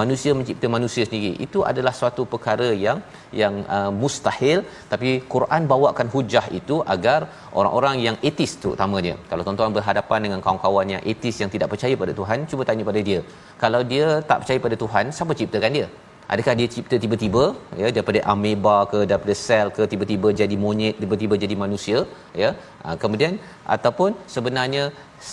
manusia 0.00 0.32
mencipta 0.38 0.66
manusia 0.74 1.02
sendiri. 1.08 1.30
Itu 1.46 1.58
adalah 1.70 1.92
suatu 2.00 2.22
perkara 2.32 2.68
yang 2.86 2.98
yang 3.42 3.54
uh, 3.76 3.90
mustahil. 4.02 4.58
Tapi 4.92 5.10
Quran 5.34 5.64
bawakan 5.72 6.08
hujah 6.14 6.44
itu 6.60 6.76
agar 6.94 7.20
orang-orang 7.58 7.96
yang 8.06 8.16
etis 8.30 8.52
tu 8.64 8.70
utamanya 8.76 9.16
kalau 9.30 9.44
tuan-tuan 9.48 9.72
berhadapan 9.78 10.20
dengan 10.28 10.40
kawan-kawan 10.44 10.92
yang 10.96 11.02
etis 11.12 11.38
yang 11.44 11.52
tidak 11.54 11.70
percaya 11.74 11.96
pada 12.02 12.14
Tuhan 12.20 12.44
cuba 12.52 12.64
tanya 12.70 12.84
pada 12.90 13.02
dia. 13.08 13.20
Kalau 13.64 13.80
dia 13.92 14.08
tak 14.30 14.40
percaya 14.44 14.60
pada 14.66 14.78
Tuhan 14.84 15.04
siapa 15.16 15.32
ciptakan 15.40 15.72
dia 15.78 15.88
Adakah 16.32 16.52
dia 16.58 16.68
cipta 16.74 16.96
tiba-tiba? 17.02 17.42
Ya 17.80 17.88
daripada 17.94 18.20
ameba 18.32 18.76
ke 18.92 18.98
daripada 19.10 19.34
sel 19.46 19.68
ke 19.76 19.82
tiba-tiba 19.92 20.28
jadi 20.40 20.56
monyet 20.64 20.96
tiba-tiba 21.02 21.34
jadi 21.42 21.54
manusia 21.64 21.98
ya. 22.42 22.50
Ha, 22.84 22.94
kemudian 23.02 23.34
ataupun 23.74 24.16
sebenarnya 24.34 24.84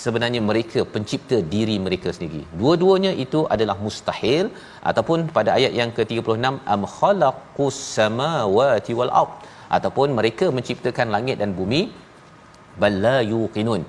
sebenarnya 0.01 0.41
mereka 0.49 0.81
pencipta 0.95 1.37
diri 1.53 1.77
mereka 1.85 2.09
sendiri. 2.17 2.41
Dua-duanya 2.61 3.13
itu 3.25 3.41
adalah 3.55 3.77
mustahil. 3.85 4.45
Ataupun 4.91 5.31
pada 5.37 5.51
ayat 5.59 5.73
yang 5.79 5.91
ke-36 5.97 6.59
am 6.75 6.83
khalaqus 6.97 7.79
samawati 7.95 8.93
wal 8.99 9.13
ard. 9.23 9.33
Ataupun 9.79 10.07
mereka 10.19 10.47
menciptakan 10.57 11.09
langit 11.15 11.37
dan 11.43 11.51
bumi 11.59 11.81
balla 12.83 13.17
yuqinun. 13.31 13.83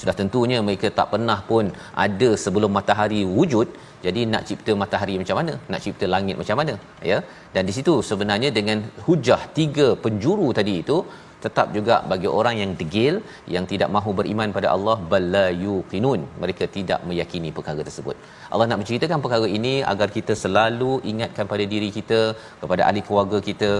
Sudah 0.00 0.14
tentunya 0.20 0.58
mereka 0.66 0.88
tak 0.98 1.08
pernah 1.12 1.38
pun 1.50 1.64
ada 2.04 2.30
sebelum 2.44 2.70
matahari 2.78 3.22
wujud 3.38 3.68
jadi 4.06 4.22
nak 4.34 4.44
cipta 4.48 4.72
matahari 4.82 5.16
macam 5.22 5.36
mana 5.40 5.54
nak 5.72 5.82
cipta 5.84 6.06
langit 6.14 6.36
macam 6.42 6.56
mana 6.60 6.74
ya 7.10 7.18
dan 7.56 7.62
di 7.68 7.74
situ 7.78 7.94
sebenarnya 8.10 8.50
dengan 8.58 8.80
hujah 9.08 9.42
tiga 9.58 9.88
penjuru 10.04 10.48
tadi 10.60 10.76
itu 10.84 10.98
tetap 11.44 11.68
juga 11.76 11.94
bagi 12.10 12.28
orang 12.38 12.56
yang 12.62 12.70
degil 12.80 13.14
yang 13.54 13.64
tidak 13.72 13.88
mahu 13.96 14.10
beriman 14.18 14.54
pada 14.56 14.68
Allah 14.74 14.96
balla 15.12 15.46
yuqinun 15.64 16.20
mereka 16.42 16.64
tidak 16.76 17.00
meyakini 17.08 17.50
perkara 17.56 17.80
tersebut 17.88 18.16
Allah 18.52 18.66
nak 18.70 18.78
menceritakan 18.80 19.22
perkara 19.24 19.46
ini 19.58 19.74
agar 19.92 20.08
kita 20.16 20.34
selalu 20.44 20.92
ingatkan 21.12 21.46
pada 21.52 21.66
diri 21.72 21.88
kita 21.98 22.20
kepada 22.62 22.82
ahli 22.88 23.02
keluarga 23.08 23.40
kita 23.48 23.70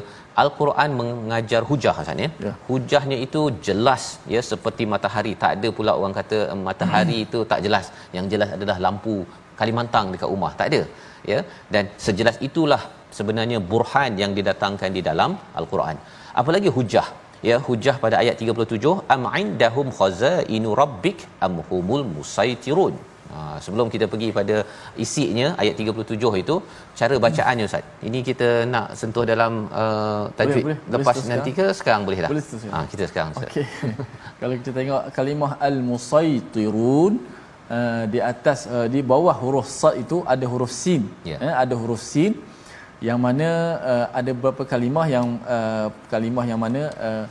Al-Quran 0.43 0.91
mengajar 1.01 1.63
hujah 1.71 1.95
Hasan 1.97 2.23
ya. 2.25 2.29
ya. 2.47 2.53
Hujahnya 2.69 3.17
itu 3.27 3.41
jelas 3.67 4.03
ya 4.35 4.41
seperti 4.51 4.83
matahari. 4.93 5.33
Tak 5.43 5.51
ada 5.57 5.69
pula 5.79 5.93
orang 6.01 6.15
kata 6.21 6.39
matahari 6.69 7.19
itu 7.27 7.41
tak 7.51 7.61
jelas. 7.67 7.89
Yang 8.17 8.27
jelas 8.35 8.51
adalah 8.57 8.77
lampu 8.87 9.17
Kalimantan 9.61 10.13
dekat 10.15 10.29
rumah. 10.35 10.53
Tak 10.61 10.69
ada. 10.71 10.83
Ya. 11.33 11.41
Dan 11.75 11.85
sejelas 12.07 12.39
itulah 12.49 12.83
sebenarnya 13.19 13.59
burhan 13.73 14.13
yang 14.23 14.33
didatangkan 14.39 14.91
di 14.97 15.03
dalam 15.11 15.33
Al-Quran. 15.61 15.97
Apalagi 16.43 16.71
hujah. 16.79 17.09
Ya, 17.49 17.57
hujah 17.69 17.95
pada 18.03 18.17
ayat 18.23 18.37
37 18.43 18.91
am 19.15 19.25
indahum 19.45 19.89
khazainu 20.01 20.71
rabbik 20.81 21.19
am 21.47 21.57
humul 21.71 22.05
musaitirun. 22.17 22.95
Ha, 23.33 23.57
sebelum 23.65 23.87
kita 23.93 24.07
pergi 24.13 24.29
pada 24.39 24.57
isinya 25.05 25.47
ayat 25.63 25.75
37 25.83 26.41
itu 26.43 26.57
cara 26.99 27.15
bacaannya 27.25 27.65
ustaz. 27.69 27.85
Ini 28.09 28.19
kita 28.29 28.49
nak 28.73 28.87
sentuh 29.01 29.25
dalam 29.31 29.53
uh, 29.83 30.25
tajwid 30.39 30.65
boleh, 30.67 30.79
boleh. 30.79 30.95
lepas 30.95 31.17
boleh 31.19 31.31
nanti 31.33 31.51
ke 31.59 31.67
sekarang 31.79 32.03
boleh 32.09 32.19
dah. 32.25 32.31
Boleh 32.33 32.45
ha 32.75 32.81
kita 32.93 33.05
sekarang 33.11 33.31
ustaz. 33.35 33.51
Okey. 33.51 33.67
Kalau 34.41 34.55
kita 34.61 34.71
tengok 34.79 35.03
kalimah 35.17 35.53
al-musaitirun 35.69 37.13
uh, 37.77 38.05
di 38.13 38.21
atas 38.33 38.59
uh, 38.69 38.87
di 38.95 39.01
bawah 39.13 39.37
huruf 39.43 39.67
sa 39.81 39.91
itu 40.03 40.19
ada 40.35 40.45
huruf 40.53 40.73
sin. 40.83 41.03
Yeah. 41.31 41.41
Eh, 41.47 41.55
ada 41.63 41.75
huruf 41.81 42.03
sin 42.13 42.33
yang 43.09 43.19
mana 43.27 43.49
uh, 43.93 44.07
ada 44.19 44.31
beberapa 44.37 44.63
kalimah 44.73 45.07
yang 45.15 45.27
uh, 45.57 45.89
kalimah 46.13 46.45
yang 46.51 46.61
mana 46.65 46.83
uh, 47.09 47.25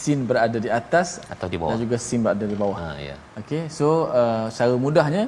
sin 0.00 0.18
berada 0.28 0.58
di 0.66 0.70
atas 0.80 1.08
atau 1.32 1.46
di 1.52 1.56
bawah 1.60 1.72
dan 1.76 1.80
juga 1.84 1.96
sin 2.06 2.20
berada 2.24 2.44
di 2.52 2.56
bawah. 2.62 2.78
Ha 2.82 2.90
ya. 3.08 3.16
Okey, 3.40 3.62
so 3.78 3.88
uh, 4.20 4.46
secara 4.54 4.76
mudahnya 4.86 5.24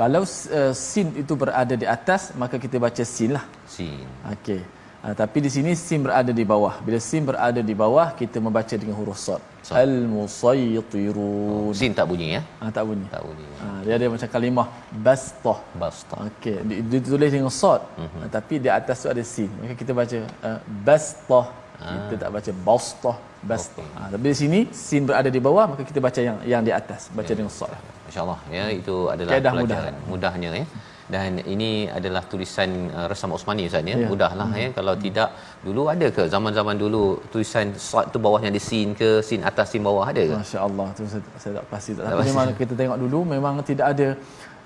kalau 0.00 0.22
uh, 0.22 0.72
sin 0.74 1.08
itu 1.22 1.32
berada 1.42 1.74
di 1.82 1.86
atas 1.96 2.30
maka 2.42 2.58
kita 2.64 2.76
baca 2.86 3.02
sin 3.14 3.30
lah. 3.38 3.44
Sin. 3.76 4.06
Okey. 4.34 4.79
Uh, 5.00 5.14
tapi 5.16 5.40
di 5.40 5.48
sini 5.48 5.72
sin 5.72 6.04
berada 6.04 6.28
di 6.28 6.44
bawah. 6.44 6.74
Bila 6.84 6.98
sin 7.00 7.24
berada 7.24 7.60
di 7.64 7.74
bawah 7.82 8.12
kita 8.20 8.36
membaca 8.36 8.74
dengan 8.76 8.96
huruf 9.00 9.16
sad. 9.16 9.40
Al 9.72 9.94
musaytirun. 10.14 11.70
Oh, 11.70 11.72
sin 11.80 11.96
tak 11.98 12.04
bunyi 12.10 12.36
ya? 12.36 12.42
Ah 12.60 12.68
tak 12.68 12.84
bunyi. 12.88 13.06
Tak 13.14 13.22
bunyi. 13.24 13.46
Ah 13.64 13.80
dia 13.84 13.96
ada 13.96 14.06
macam 14.12 14.28
kalimah 14.34 14.66
bastah. 15.06 15.58
Bastah. 15.82 16.18
Okey, 16.28 16.56
ditulis 16.92 17.32
dengan 17.32 17.48
sad. 17.48 17.80
Mm-hmm. 17.96 18.20
Uh, 18.20 18.28
tapi 18.36 18.54
di 18.64 18.68
atas 18.78 18.96
tu 19.00 19.08
ada 19.14 19.22
sin. 19.24 19.48
Maka 19.62 19.74
kita 19.82 19.92
baca 20.00 20.18
uh, 20.48 20.60
bastah. 20.84 21.46
Ah. 21.80 21.96
Kita 21.96 22.14
tak 22.20 22.30
baca 22.36 22.50
bastah. 22.68 23.16
Bastah. 23.40 23.86
Okay. 23.88 24.04
Ah 24.04 24.08
tapi 24.12 24.24
di 24.32 24.36
sini 24.42 24.60
sin 24.68 25.08
berada 25.08 25.32
di 25.32 25.40
bawah 25.40 25.64
maka 25.72 25.82
kita 25.90 26.00
baca 26.06 26.20
yang 26.28 26.36
yang 26.44 26.62
di 26.68 26.72
atas. 26.80 27.08
Baca 27.08 27.24
yeah. 27.24 27.38
dengan 27.40 27.52
sad. 27.56 27.72
Masya-Allah 28.04 28.38
ya 28.52 28.64
itu 28.68 28.94
adalah 29.08 29.32
Kedah 29.32 29.52
pelajaran 29.54 29.92
mudah. 29.96 30.10
mudahnya 30.12 30.48
ya 30.60 30.66
dan 31.14 31.30
ini 31.52 31.70
adalah 31.98 32.22
tulisan 32.32 32.70
uh, 32.98 33.06
Resam 33.10 33.34
Osmani 33.36 33.64
Ustaz 33.68 33.90
ya, 33.92 33.96
ya. 34.02 34.08
mudahlah 34.10 34.48
hmm. 34.50 34.60
ya 34.62 34.68
kalau 34.78 34.94
hmm. 34.94 35.02
tidak 35.06 35.28
dulu 35.66 35.82
ada 35.94 36.06
ke 36.16 36.22
zaman-zaman 36.34 36.76
dulu 36.82 37.04
tulisan 37.32 37.66
sad 37.88 38.06
tu 38.14 38.18
bawahnya 38.26 38.48
ada 38.52 38.62
sin 38.68 38.90
ke 39.00 39.08
sin 39.28 39.40
atas 39.50 39.66
sin 39.72 39.82
bawah 39.88 40.04
ada 40.12 40.22
ke 40.30 40.36
masya-Allah 40.42 40.88
tu 40.98 41.04
saya, 41.12 41.22
saya 41.42 41.52
tak 41.58 41.66
pasti 41.72 41.90
tak 41.96 42.04
tapi 42.10 42.26
memang 42.30 42.46
kita 42.62 42.72
tengok 42.80 42.98
dulu 43.04 43.20
memang 43.34 43.54
tidak 43.70 43.86
ada 43.92 44.08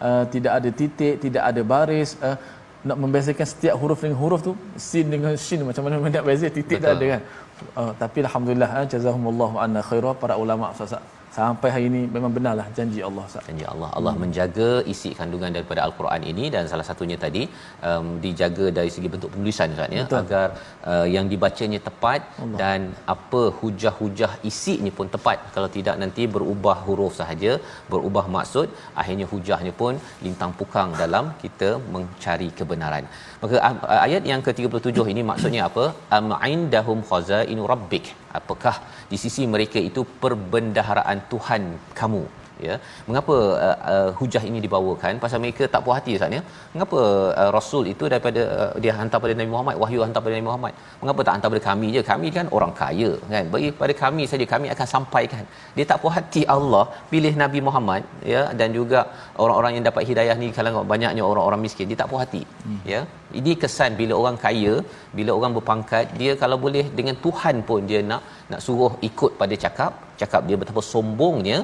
uh, 0.09 0.25
tidak 0.35 0.53
ada 0.59 0.71
titik 0.81 1.15
tidak 1.25 1.43
ada 1.51 1.63
baris 1.73 2.13
uh, 2.29 2.37
nak 2.89 2.99
membezakan 3.03 3.47
setiap 3.53 3.75
huruf 3.81 3.99
dengan 4.05 4.19
huruf 4.23 4.41
tu 4.49 4.53
sin 4.89 5.07
dengan 5.15 5.35
shin 5.47 5.61
macam 5.69 5.83
mana 5.89 5.97
nak 6.17 6.25
beza 6.29 6.49
titik 6.59 6.79
Betul. 6.79 6.87
tak 6.87 6.95
ada 6.97 7.07
kan 7.13 7.21
uh, 7.81 7.93
tapi 8.03 8.19
alhamdulillah 8.27 8.71
uh, 8.79 8.87
jazahumullahu 8.93 9.57
anna 9.65 9.83
khaira 9.89 10.13
para 10.23 10.37
ulama 10.45 10.73
Ustaz 10.75 11.01
sampai 11.37 11.69
hari 11.75 11.87
ini 11.91 12.01
memang 12.17 12.33
benarlah 12.37 12.67
janji 12.77 13.01
Allah 13.09 13.25
Ustaz. 13.29 13.47
Janji 13.49 13.65
Allah. 13.73 13.89
Allah 13.99 14.13
hmm. 14.15 14.23
menjaga 14.23 14.71
isi 14.93 15.11
kandungan 15.21 15.51
daripada 15.57 15.81
al-Quran 15.87 16.23
ini 16.33 16.45
dan 16.55 16.65
salah 16.73 16.87
satunya 16.89 17.17
tadi 17.25 17.43
um, 17.89 18.07
dijaga 18.25 18.67
dari 18.79 18.91
segi 18.95 19.11
bentuk 19.15 19.33
penulisan 19.35 19.75
Ustaz 19.75 19.97
ya 19.99 20.05
agar 20.23 20.47
uh, 20.93 21.07
yang 21.15 21.27
dibacanya 21.33 21.81
tepat 21.89 22.21
Allah. 22.45 22.59
dan 22.63 22.81
apa 23.15 23.43
hujah-hujah 23.61 24.33
isinya 24.51 24.93
pun 24.99 25.09
tepat. 25.17 25.39
Kalau 25.57 25.71
tidak 25.77 25.99
nanti 26.03 26.25
berubah 26.37 26.77
huruf 26.87 27.15
sahaja, 27.21 27.53
berubah 27.93 28.27
maksud, 28.37 28.69
akhirnya 29.03 29.29
hujahnya 29.35 29.75
pun 29.83 29.95
lintang 30.27 30.53
pukang 30.61 30.91
dalam 31.03 31.27
kita 31.45 31.71
mencari 31.95 32.51
kebenaran. 32.61 33.07
Maka 33.45 33.57
ayat 34.09 34.23
yang 34.33 34.43
ke-37 34.49 35.09
ini 35.15 35.25
maksudnya 35.31 35.63
apa? 35.71 35.87
Am 36.19 36.31
indahum 36.55 37.01
khazainu 37.11 37.65
rabbik. 37.73 38.07
Apakah 38.35 39.07
di 39.07 39.15
sisi 39.15 39.47
mereka 39.47 39.79
itu 39.79 40.03
perbendaharaan 40.03 41.31
Tuhan 41.31 41.63
kamu? 41.95 42.44
Ya. 42.69 42.75
Mengapa 43.09 43.37
uh, 43.67 43.79
uh, 43.93 44.11
hujah 44.19 44.43
ini 44.51 44.59
dibawakan? 44.65 45.21
Pasal 45.25 45.39
mereka 45.45 45.65
tak 45.75 45.83
puas 45.87 45.97
hati 45.99 46.13
ustaz 46.19 46.37
ya. 46.37 46.43
Mengapa 46.75 46.99
uh, 47.41 47.51
rasul 47.57 47.85
itu 47.93 48.05
daripada 48.13 48.43
uh, 48.59 48.73
dia 48.85 48.93
hantar 48.99 49.19
pada 49.25 49.35
Nabi 49.41 49.51
Muhammad 49.55 49.77
wahyu 49.83 50.01
hantar 50.07 50.23
pada 50.27 50.35
Nabi 50.37 50.47
Muhammad? 50.51 50.73
Mengapa 51.03 51.21
tak 51.29 51.35
hantar 51.37 51.51
pada 51.55 51.63
kami 51.71 51.89
je? 51.97 52.03
Kami 52.13 52.31
kan 52.37 52.49
orang 52.59 52.73
kaya 52.83 53.11
kan? 53.35 53.45
Bagi 53.55 53.71
pada 53.83 53.95
kami 54.05 54.25
saja 54.33 54.47
kami 54.55 54.69
akan 54.75 54.89
sampaikan. 54.95 55.45
Dia 55.77 55.87
tak 55.93 56.01
puas 56.05 56.15
hati 56.19 56.45
Allah 56.57 56.85
pilih 57.13 57.35
Nabi 57.43 57.63
Muhammad 57.69 58.03
ya 58.35 58.45
dan 58.61 58.71
juga 58.79 59.03
orang-orang 59.43 59.75
yang 59.79 59.87
dapat 59.91 60.03
hidayah 60.11 60.37
ni 60.43 60.51
kalangan 60.59 60.89
banyaknya 60.95 61.23
orang-orang 61.33 61.63
miskin 61.67 61.89
dia 61.93 62.01
tak 62.03 62.11
puas 62.13 62.23
hati 62.25 62.43
hmm. 62.67 62.81
ya. 62.95 63.03
Ini 63.39 63.53
kesan 63.63 63.93
bila 64.01 64.15
orang 64.23 64.37
kaya 64.47 64.75
bila 65.19 65.31
orang 65.39 65.53
berpangkat 65.59 66.05
dia 66.21 66.33
kalau 66.43 66.57
boleh 66.65 66.85
dengan 66.99 67.17
Tuhan 67.25 67.57
pun 67.69 67.81
dia 67.91 68.01
nak 68.11 68.23
nak 68.51 68.61
suruh 68.67 68.93
ikut 69.09 69.33
pada 69.41 69.55
cakap 69.65 69.93
cakap 70.21 70.43
dia 70.49 70.57
betapa 70.61 70.83
sombongnya 70.93 71.59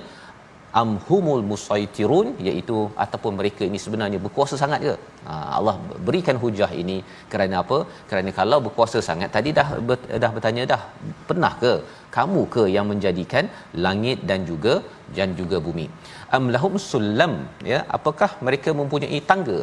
amhumul 0.83 1.43
musaitirun 1.51 2.27
iaitu 2.49 2.77
ataupun 3.05 3.33
mereka 3.39 3.63
ini 3.69 3.79
sebenarnya 3.85 4.19
berkuasa 4.25 4.55
sangat 4.63 4.81
ke? 4.87 4.95
Ha, 5.29 5.33
Allah 5.59 5.75
berikan 6.09 6.37
hujah 6.43 6.71
ini 6.83 6.97
kerana 7.33 7.57
apa? 7.63 7.79
Kerana 8.11 8.31
kalau 8.41 8.59
berkuasa 8.67 9.01
sangat 9.09 9.31
tadi 9.37 9.53
dah 9.59 9.69
dah 10.25 10.31
bertanya 10.37 10.65
dah 10.73 10.83
pernah 11.31 11.53
ke 11.63 11.73
kamu 12.17 12.43
ke 12.55 12.65
yang 12.77 12.87
menjadikan 12.93 13.47
langit 13.87 14.21
dan 14.31 14.43
juga 14.51 14.75
dan 15.19 15.31
juga 15.41 15.59
bumi? 15.67 15.87
Am 16.39 16.47
lahum 16.55 16.75
sulam 16.91 17.35
ya 17.73 17.81
apakah 17.99 18.31
mereka 18.49 18.73
mempunyai 18.81 19.21
tangga? 19.33 19.61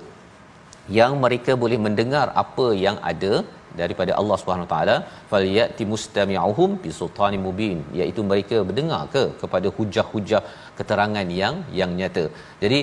Yang 0.98 1.14
mereka 1.24 1.52
boleh 1.64 1.80
mendengar 1.86 2.28
apa 2.44 2.68
yang 2.86 2.98
ada 3.12 3.34
daripada 3.82 4.12
Allah 4.20 4.38
Subhanahu 4.42 4.70
taala 4.74 4.96
falyati 5.32 5.86
mustami'uhum 5.94 6.70
bi 6.84 6.92
sultanin 7.00 7.44
mubin 7.48 7.80
iaitu 8.00 8.24
mereka 8.32 8.60
mendengar 8.70 9.02
ke 9.16 9.24
kepada 9.42 9.70
hujah-hujah 9.78 10.44
keterangan 10.80 11.28
yang 11.42 11.58
yang 11.80 11.92
nyata. 12.00 12.26
Jadi 12.64 12.80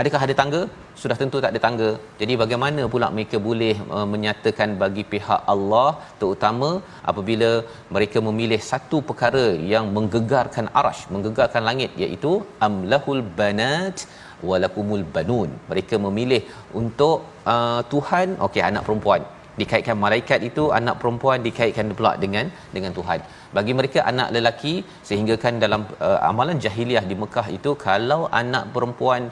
adakah 0.00 0.20
ada 0.26 0.34
tangga? 0.40 0.62
Sudah 1.02 1.16
tentu 1.20 1.38
tak 1.44 1.52
ada 1.52 1.60
tangga. 1.66 1.88
Jadi 2.20 2.34
bagaimana 2.42 2.82
pula 2.92 3.06
mereka 3.16 3.36
boleh 3.48 3.74
uh, 3.96 4.06
menyatakan 4.14 4.70
bagi 4.82 5.04
pihak 5.12 5.40
Allah 5.54 5.88
terutama 6.20 6.70
apabila 7.10 7.50
mereka 7.96 8.20
memilih 8.28 8.60
satu 8.70 8.98
perkara 9.08 9.46
yang 9.72 9.86
menggegarkan 9.96 10.68
arash 10.80 11.02
menggegarkan 11.14 11.64
langit 11.70 11.92
iaitu 12.04 12.32
amlahul 12.68 13.22
banat 13.40 14.06
walakumul 14.50 15.06
banun. 15.16 15.50
Mereka 15.70 15.96
memilih 16.06 16.42
untuk 16.82 17.16
uh, 17.54 17.80
Tuhan 17.94 18.28
okey 18.48 18.64
anak 18.70 18.84
perempuan 18.88 19.22
dikaitkan 19.60 19.96
malaikat 20.04 20.40
itu 20.50 20.64
anak 20.78 20.96
perempuan 21.00 21.40
dikaitkan 21.46 21.94
pula 21.98 22.12
dengan 22.24 22.46
dengan 22.76 22.92
Tuhan. 22.98 23.20
Bagi 23.56 23.72
mereka 23.78 24.00
anak 24.12 24.28
lelaki 24.36 24.74
sehingga 25.08 25.34
kan 25.44 25.56
dalam 25.64 25.82
uh, 26.08 26.18
amalan 26.30 26.58
jahiliah 26.66 27.04
di 27.10 27.16
Mekah 27.22 27.46
itu 27.58 27.72
kalau 27.88 28.20
anak 28.42 28.64
perempuan 28.76 29.24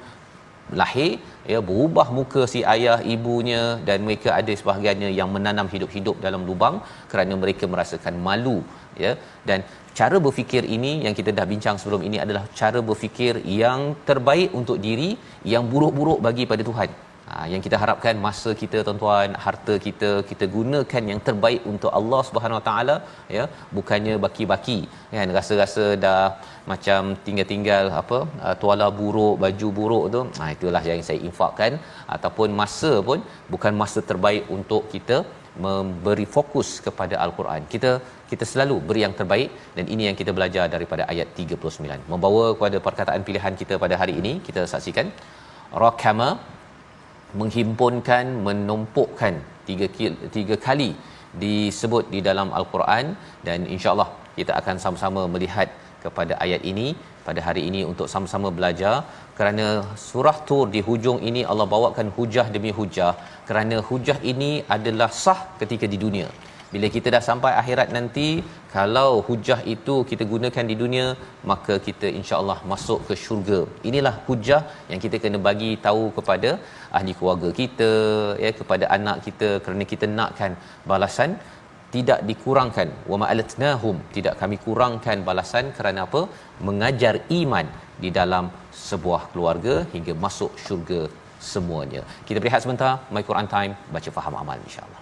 lahir 0.80 1.12
ya 1.52 1.58
berubah 1.68 2.06
muka 2.18 2.42
si 2.52 2.60
ayah 2.74 2.98
ibunya 3.14 3.62
dan 3.88 3.98
mereka 4.06 4.28
ada 4.40 4.52
sebahagiannya 4.60 5.10
yang 5.18 5.28
menanam 5.36 5.68
hidup-hidup 5.74 6.16
dalam 6.26 6.42
lubang 6.48 6.76
kerana 7.10 7.36
mereka 7.42 7.66
merasakan 7.72 8.16
malu 8.26 8.58
ya 9.04 9.12
dan 9.48 9.60
cara 9.98 10.16
berfikir 10.26 10.62
ini 10.76 10.92
yang 11.04 11.14
kita 11.18 11.30
dah 11.38 11.46
bincang 11.52 11.76
sebelum 11.80 12.02
ini 12.08 12.18
adalah 12.24 12.44
cara 12.60 12.80
berfikir 12.90 13.34
yang 13.60 13.80
terbaik 14.08 14.50
untuk 14.60 14.78
diri 14.86 15.10
yang 15.54 15.66
buruk-buruk 15.72 16.20
bagi 16.26 16.46
pada 16.52 16.64
Tuhan 16.70 16.90
Ha, 17.28 17.34
yang 17.50 17.62
kita 17.64 17.76
harapkan 17.82 18.14
masa 18.24 18.50
kita 18.62 18.78
tuan-tuan 18.86 19.28
harta 19.44 19.74
kita 19.84 20.08
kita 20.30 20.44
gunakan 20.54 21.02
yang 21.10 21.20
terbaik 21.26 21.62
untuk 21.72 21.90
Allah 21.98 22.20
Subhanahu 22.28 22.58
Wa 22.58 22.64
Taala 22.68 22.96
ya 23.36 23.44
bukannya 23.76 24.14
baki-baki 24.24 24.78
kan 25.12 25.30
rasa-rasa 25.36 25.84
dah 26.04 26.22
macam 26.72 27.14
tinggal-tinggal 27.26 27.84
apa 28.00 28.18
uh, 28.46 28.54
tuala 28.62 28.88
buruk 28.98 29.36
baju 29.44 29.68
buruk 29.78 30.04
tu 30.14 30.22
ha, 30.40 30.50
itulah 30.56 30.82
yang 30.90 31.04
saya 31.08 31.20
infakkan 31.28 31.74
ataupun 32.16 32.50
masa 32.62 32.92
pun 33.10 33.20
bukan 33.54 33.72
masa 33.82 34.02
terbaik 34.10 34.44
untuk 34.56 34.82
kita 34.94 35.18
memberi 35.64 36.26
fokus 36.36 36.68
kepada 36.86 37.14
al-Quran. 37.24 37.62
Kita 37.72 37.90
kita 38.30 38.44
selalu 38.52 38.76
beri 38.88 39.00
yang 39.04 39.14
terbaik 39.20 39.48
dan 39.76 39.84
ini 39.94 40.02
yang 40.08 40.16
kita 40.20 40.32
belajar 40.38 40.64
daripada 40.74 41.02
ayat 41.12 41.28
39. 41.36 42.08
Membawa 42.12 42.44
kepada 42.56 42.78
perkataan 42.86 43.22
pilihan 43.28 43.54
kita 43.60 43.76
pada 43.84 43.96
hari 44.02 44.14
ini, 44.20 44.32
kita 44.46 44.64
saksikan 44.72 45.08
rakama 45.84 46.28
menghimpunkan 47.40 48.24
menumpukkan 48.46 49.34
tiga, 49.68 49.86
tiga 50.36 50.56
kali 50.66 50.90
disebut 51.44 52.04
di 52.14 52.20
dalam 52.28 52.50
al-Quran. 52.58 53.06
Dan 53.46 53.68
insyaallah 53.74 54.08
kita 54.38 54.52
akan 54.60 54.76
sama-sama 54.84 55.24
melihat 55.34 55.68
kepada 56.04 56.34
ayat 56.44 56.62
ini 56.72 56.86
pada 57.26 57.40
hari 57.48 57.62
ini 57.70 57.80
untuk 57.90 58.08
sama-sama 58.14 58.48
belajar. 58.58 58.94
Kerana 59.38 59.66
surah 60.06 60.38
tur 60.48 60.64
di 60.74 60.80
hujung 60.88 61.18
ini 61.28 61.42
Allah 61.50 61.66
bawakan 61.74 62.08
hujah 62.16 62.46
demi 62.54 62.72
hujah. 62.78 63.12
Kerana 63.48 63.76
hujah 63.90 64.18
ini 64.32 64.50
adalah 64.76 65.10
sah 65.24 65.40
ketika 65.60 65.86
di 65.94 66.00
dunia 66.06 66.28
bila 66.72 66.86
kita 66.94 67.08
dah 67.14 67.22
sampai 67.28 67.52
akhirat 67.60 67.88
nanti 67.96 68.28
kalau 68.74 69.10
hujah 69.28 69.58
itu 69.74 69.94
kita 70.10 70.24
gunakan 70.32 70.64
di 70.70 70.76
dunia 70.82 71.06
maka 71.50 71.74
kita 71.86 72.06
insya-Allah 72.18 72.58
masuk 72.72 73.00
ke 73.08 73.14
syurga. 73.24 73.60
Inilah 73.88 74.14
hujah 74.28 74.60
yang 74.90 75.00
kita 75.04 75.18
kena 75.24 75.40
bagi 75.48 75.70
tahu 75.86 76.04
kepada 76.18 76.50
ahli 76.98 77.14
keluarga 77.18 77.50
kita 77.60 77.90
ya 78.44 78.52
kepada 78.60 78.86
anak 78.96 79.18
kita. 79.26 79.50
Kerana 79.64 79.86
kita 79.92 80.08
nakkan 80.18 80.54
balasan 80.92 81.32
tidak 81.94 82.20
dikurangkan. 82.30 82.88
Wa 83.10 83.16
ma'alatnahum 83.22 83.96
tidak 84.16 84.34
kami 84.42 84.58
kurangkan 84.66 85.20
balasan 85.28 85.66
kerana 85.78 86.02
apa? 86.08 86.22
Mengajar 86.68 87.14
iman 87.40 87.68
di 88.02 88.10
dalam 88.18 88.44
sebuah 88.88 89.22
keluarga 89.34 89.76
hingga 89.94 90.16
masuk 90.24 90.52
syurga 90.64 91.02
semuanya. 91.52 92.02
Kita 92.28 92.40
berehat 92.42 92.64
sebentar. 92.64 92.92
My 93.14 93.24
Quran 93.30 93.48
time 93.56 93.74
baca 93.96 94.10
faham 94.18 94.36
amal 94.42 94.58
insyaallah 94.68 95.01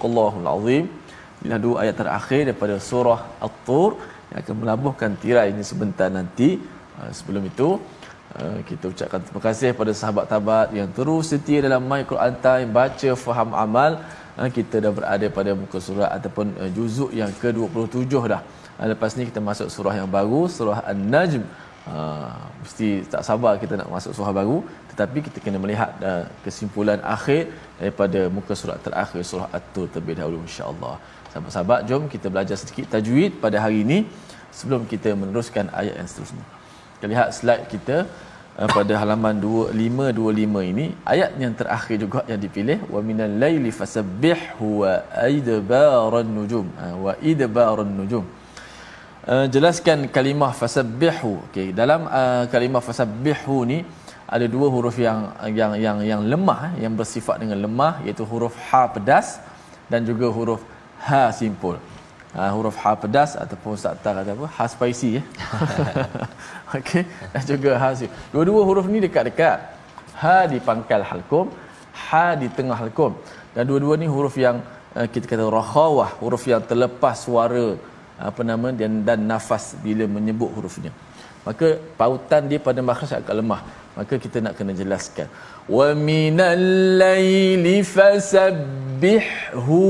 sadaqallahul 0.00 0.48
azim. 0.56 0.84
Bila 1.40 1.56
dua 1.64 1.76
ayat 1.84 1.96
terakhir 2.00 2.40
daripada 2.48 2.76
surah 2.88 3.20
At-Tur 3.46 3.90
yang 4.30 4.38
akan 4.44 4.56
melabuhkan 4.62 5.10
tirai 5.22 5.52
ini 5.52 5.64
sebentar 5.64 6.08
nanti. 6.12 6.60
Ah, 7.00 7.08
sebelum 7.18 7.42
itu, 7.48 7.68
ah, 8.36 8.60
kita 8.68 8.92
ucapkan 8.92 9.20
terima 9.24 9.40
kasih 9.48 9.68
kepada 9.72 9.92
sahabat 10.00 10.24
tabat 10.32 10.68
yang 10.76 10.88
terus 10.92 11.32
setia 11.32 11.64
dalam 11.64 11.84
My 11.90 12.04
Quran 12.10 12.34
Time, 12.44 12.68
baca, 12.68 13.10
faham, 13.24 13.50
amal. 13.64 13.92
Ah, 14.36 14.48
kita 14.52 14.84
dah 14.84 14.92
berada 14.92 15.26
pada 15.38 15.50
muka 15.56 15.80
surat 15.80 16.10
ataupun 16.16 16.52
juzuk 16.76 17.10
yang 17.20 17.32
ke-27 17.40 18.12
dah. 18.32 18.42
Lepas 18.92 19.12
ni 19.16 19.28
kita 19.28 19.40
masuk 19.44 19.68
surah 19.72 19.94
yang 20.00 20.08
baru, 20.08 20.48
surah 20.48 20.80
An-Najm. 20.92 21.44
Uh, 21.88 22.36
mesti 22.60 22.88
tak 23.12 23.22
sabar 23.24 23.56
kita 23.56 23.74
nak 23.80 23.88
masuk 23.88 24.12
surah 24.16 24.32
baru 24.36 24.60
tetapi 24.90 25.18
kita 25.26 25.38
kena 25.44 25.58
melihat 25.62 25.90
uh, 26.08 26.24
kesimpulan 26.44 27.00
akhir 27.14 27.48
daripada 27.80 28.20
muka 28.36 28.52
surat 28.52 28.78
terakhir 28.86 29.24
surah 29.30 29.48
At-Tur 29.58 29.86
terlebih 29.92 30.20
dahulu 30.20 30.38
insya-Allah. 30.44 30.94
Sahabat-sahabat, 31.32 31.80
jom 31.88 32.04
kita 32.14 32.26
belajar 32.34 32.56
sedikit 32.62 32.84
tajwid 32.94 33.40
pada 33.44 33.56
hari 33.64 33.78
ini 33.86 33.98
sebelum 34.58 34.84
kita 34.92 35.16
meneruskan 35.20 35.72
ayat 35.80 35.94
yang 35.98 36.08
seterusnya. 36.10 36.44
Kita 36.96 37.06
lihat 37.12 37.28
slide 37.38 37.64
kita 37.72 37.96
uh, 38.60 38.68
pada 38.76 38.92
halaman 39.00 39.40
2525 39.40 40.72
ini 40.72 40.86
ayat 41.14 41.32
yang 41.42 41.56
terakhir 41.60 41.96
juga 42.04 42.20
yang 42.30 42.40
dipilih 42.44 42.78
wa 42.94 43.00
minal 43.08 43.34
laili 43.44 43.72
fasabbihhu 43.80 44.68
wa 44.84 44.94
idbaran 45.38 46.28
nujum 46.38 46.68
uh, 46.84 46.96
wa 47.06 47.14
idbaran 47.32 47.92
nujum 48.00 48.26
uh, 49.26 49.46
jelaskan 49.54 50.08
kalimah 50.16 50.52
fasabbihu. 50.60 51.32
Okey 51.50 51.68
dalam 51.80 52.06
uh, 52.08 52.44
kalimah 52.52 52.82
fasabbihu 52.88 53.56
ni 53.72 53.78
ada 54.30 54.46
dua 54.46 54.66
huruf 54.74 54.96
yang 55.06 55.20
yang 55.58 55.72
yang 55.84 55.98
yang 56.10 56.22
lemah 56.32 56.60
eh, 56.70 56.86
yang 56.86 56.94
bersifat 57.00 57.42
dengan 57.42 57.58
lemah 57.66 57.92
iaitu 58.06 58.24
huruf 58.32 58.54
ha 58.70 58.82
pedas 58.94 59.42
dan 59.90 60.06
juga 60.06 60.30
huruf 60.30 60.62
ha 61.08 61.22
simpul. 61.40 61.76
Ha, 62.30 62.42
huruf 62.54 62.76
ha 62.82 62.94
pedas 62.94 63.34
ataupun 63.34 63.74
ustaz 63.74 63.98
tak 64.02 64.14
kata 64.16 64.30
apa 64.38 64.46
ha 64.56 64.64
spicy 64.70 65.08
eh. 65.18 65.24
Okey 66.78 67.02
dan 67.34 67.42
juga 67.42 67.70
ha 67.82 67.88
simpul 67.98 68.14
dua-dua 68.34 68.60
huruf 68.68 68.86
ni 68.86 69.02
dekat-dekat. 69.06 69.58
Ha 70.22 70.36
di 70.52 70.58
pangkal 70.68 71.02
halkum 71.10 71.50
ha 72.06 72.26
di 72.40 72.46
tengah 72.56 72.78
halkum 72.82 73.12
dan 73.54 73.66
dua-dua 73.66 73.98
ni 74.02 74.06
huruf 74.14 74.34
yang 74.38 74.62
uh, 74.94 75.06
kita 75.12 75.26
kata 75.26 75.44
rakhawah 75.58 76.10
huruf 76.22 76.46
yang 76.52 76.62
terlepas 76.70 77.16
suara 77.26 77.66
apa 78.28 78.40
nama 78.50 78.68
dan 78.80 78.92
dan 79.08 79.18
nafas 79.32 79.64
bila 79.84 80.04
menyebut 80.16 80.50
hurufnya. 80.56 80.92
Maka 81.46 81.68
pautan 82.00 82.42
dia 82.50 82.58
pada 82.68 82.80
makhraj 82.88 83.12
agak 83.18 83.34
lemah. 83.40 83.60
Maka 83.98 84.14
kita 84.24 84.38
nak 84.44 84.54
kena 84.58 84.72
jelaskan. 84.80 85.28
Wa 85.76 85.86
minal 86.08 86.64
laili 87.02 87.76
fasabbihhu 87.96 89.80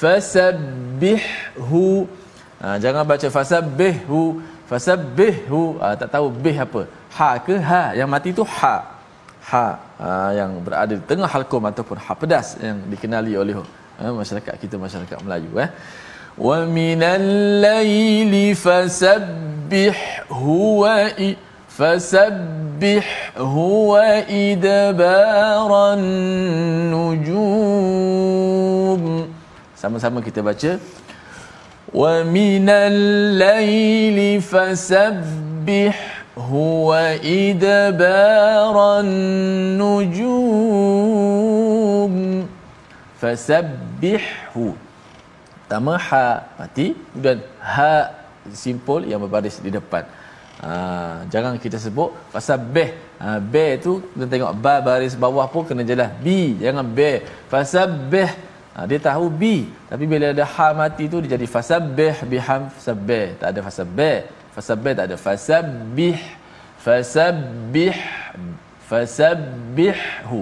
fasabbihhu 0.00 1.84
ha, 2.62 2.66
jangan 2.84 3.04
baca 3.12 3.28
fasabbihhu 3.36 4.20
fasabbihhu 4.70 5.60
ha, 5.82 5.86
tak 6.00 6.08
tahu 6.14 6.26
bih 6.44 6.56
apa. 6.66 6.82
Ha 7.18 7.28
ke 7.46 7.54
ha? 7.70 7.82
Yang 8.00 8.08
mati 8.14 8.30
tu 8.40 8.44
ha. 8.56 8.76
Ha, 9.50 9.66
ha 10.00 10.08
yang 10.38 10.50
berada 10.66 10.94
di 10.98 11.04
tengah 11.10 11.30
halkum 11.34 11.62
ataupun 11.70 11.96
ha 12.04 12.12
pedas 12.22 12.48
yang 12.66 12.78
dikenali 12.92 13.32
oleh 13.42 13.54
ha, 13.98 14.12
masyarakat 14.20 14.54
kita 14.62 14.74
masyarakat 14.84 15.16
Melayu 15.26 15.52
eh 15.64 15.70
ومن 16.40 17.02
الليل 17.04 18.56
فسبحه 18.56 20.46
فسبحه 21.68 23.54
وإدبار 23.92 25.70
النجوم. 25.94 27.42
Sama-sama 29.76 30.20
kita 30.24 30.40
baca. 30.40 30.80
ومن 31.92 32.68
الليل 32.68 34.40
فسبحه 34.40 36.00
وإدبار 36.88 38.76
النجوم. 39.00 40.54
فسبحه 43.20 44.56
pertama 45.70 45.94
ha 46.02 46.26
mati. 46.58 46.98
Kemudian 46.98 47.38
ha 47.62 48.10
simpul 48.50 49.06
yang 49.06 49.22
berbaris 49.22 49.62
di 49.62 49.70
depan. 49.70 50.02
Ha, 50.66 50.70
jangan 51.32 51.54
kita 51.62 51.78
sebut 51.78 52.10
pasal 52.34 52.58
beh. 52.74 52.90
Ha, 53.22 53.38
be 53.52 53.78
tu 53.84 53.92
kita 54.10 54.26
tengok 54.32 54.52
ba 54.64 54.74
baris 54.82 55.14
bawah 55.14 55.46
pun 55.52 55.62
kena 55.68 55.86
jelas. 55.86 56.10
B 56.24 56.58
jangan 56.58 56.82
be 56.98 57.22
fasabbih 57.52 58.26
ha, 58.74 58.82
dia 58.90 58.98
tahu 58.98 59.30
b. 59.30 59.70
Tapi 59.86 60.04
bila 60.10 60.34
ada 60.34 60.42
ha 60.42 60.66
mati 60.74 61.06
tu 61.06 61.22
dia 61.22 61.38
jadi 61.38 61.46
fasabbih 61.54 62.14
biham 62.32 62.66
fasabbih 62.74 63.26
tak 63.38 63.48
ada 63.54 63.60
fasabbih 63.62 64.16
fasabbih 64.58 64.92
tak 64.98 65.04
ada. 65.06 65.16
Fasabbih 65.26 66.18
fasabbih 66.82 67.96
fasabbihhu 68.90 70.40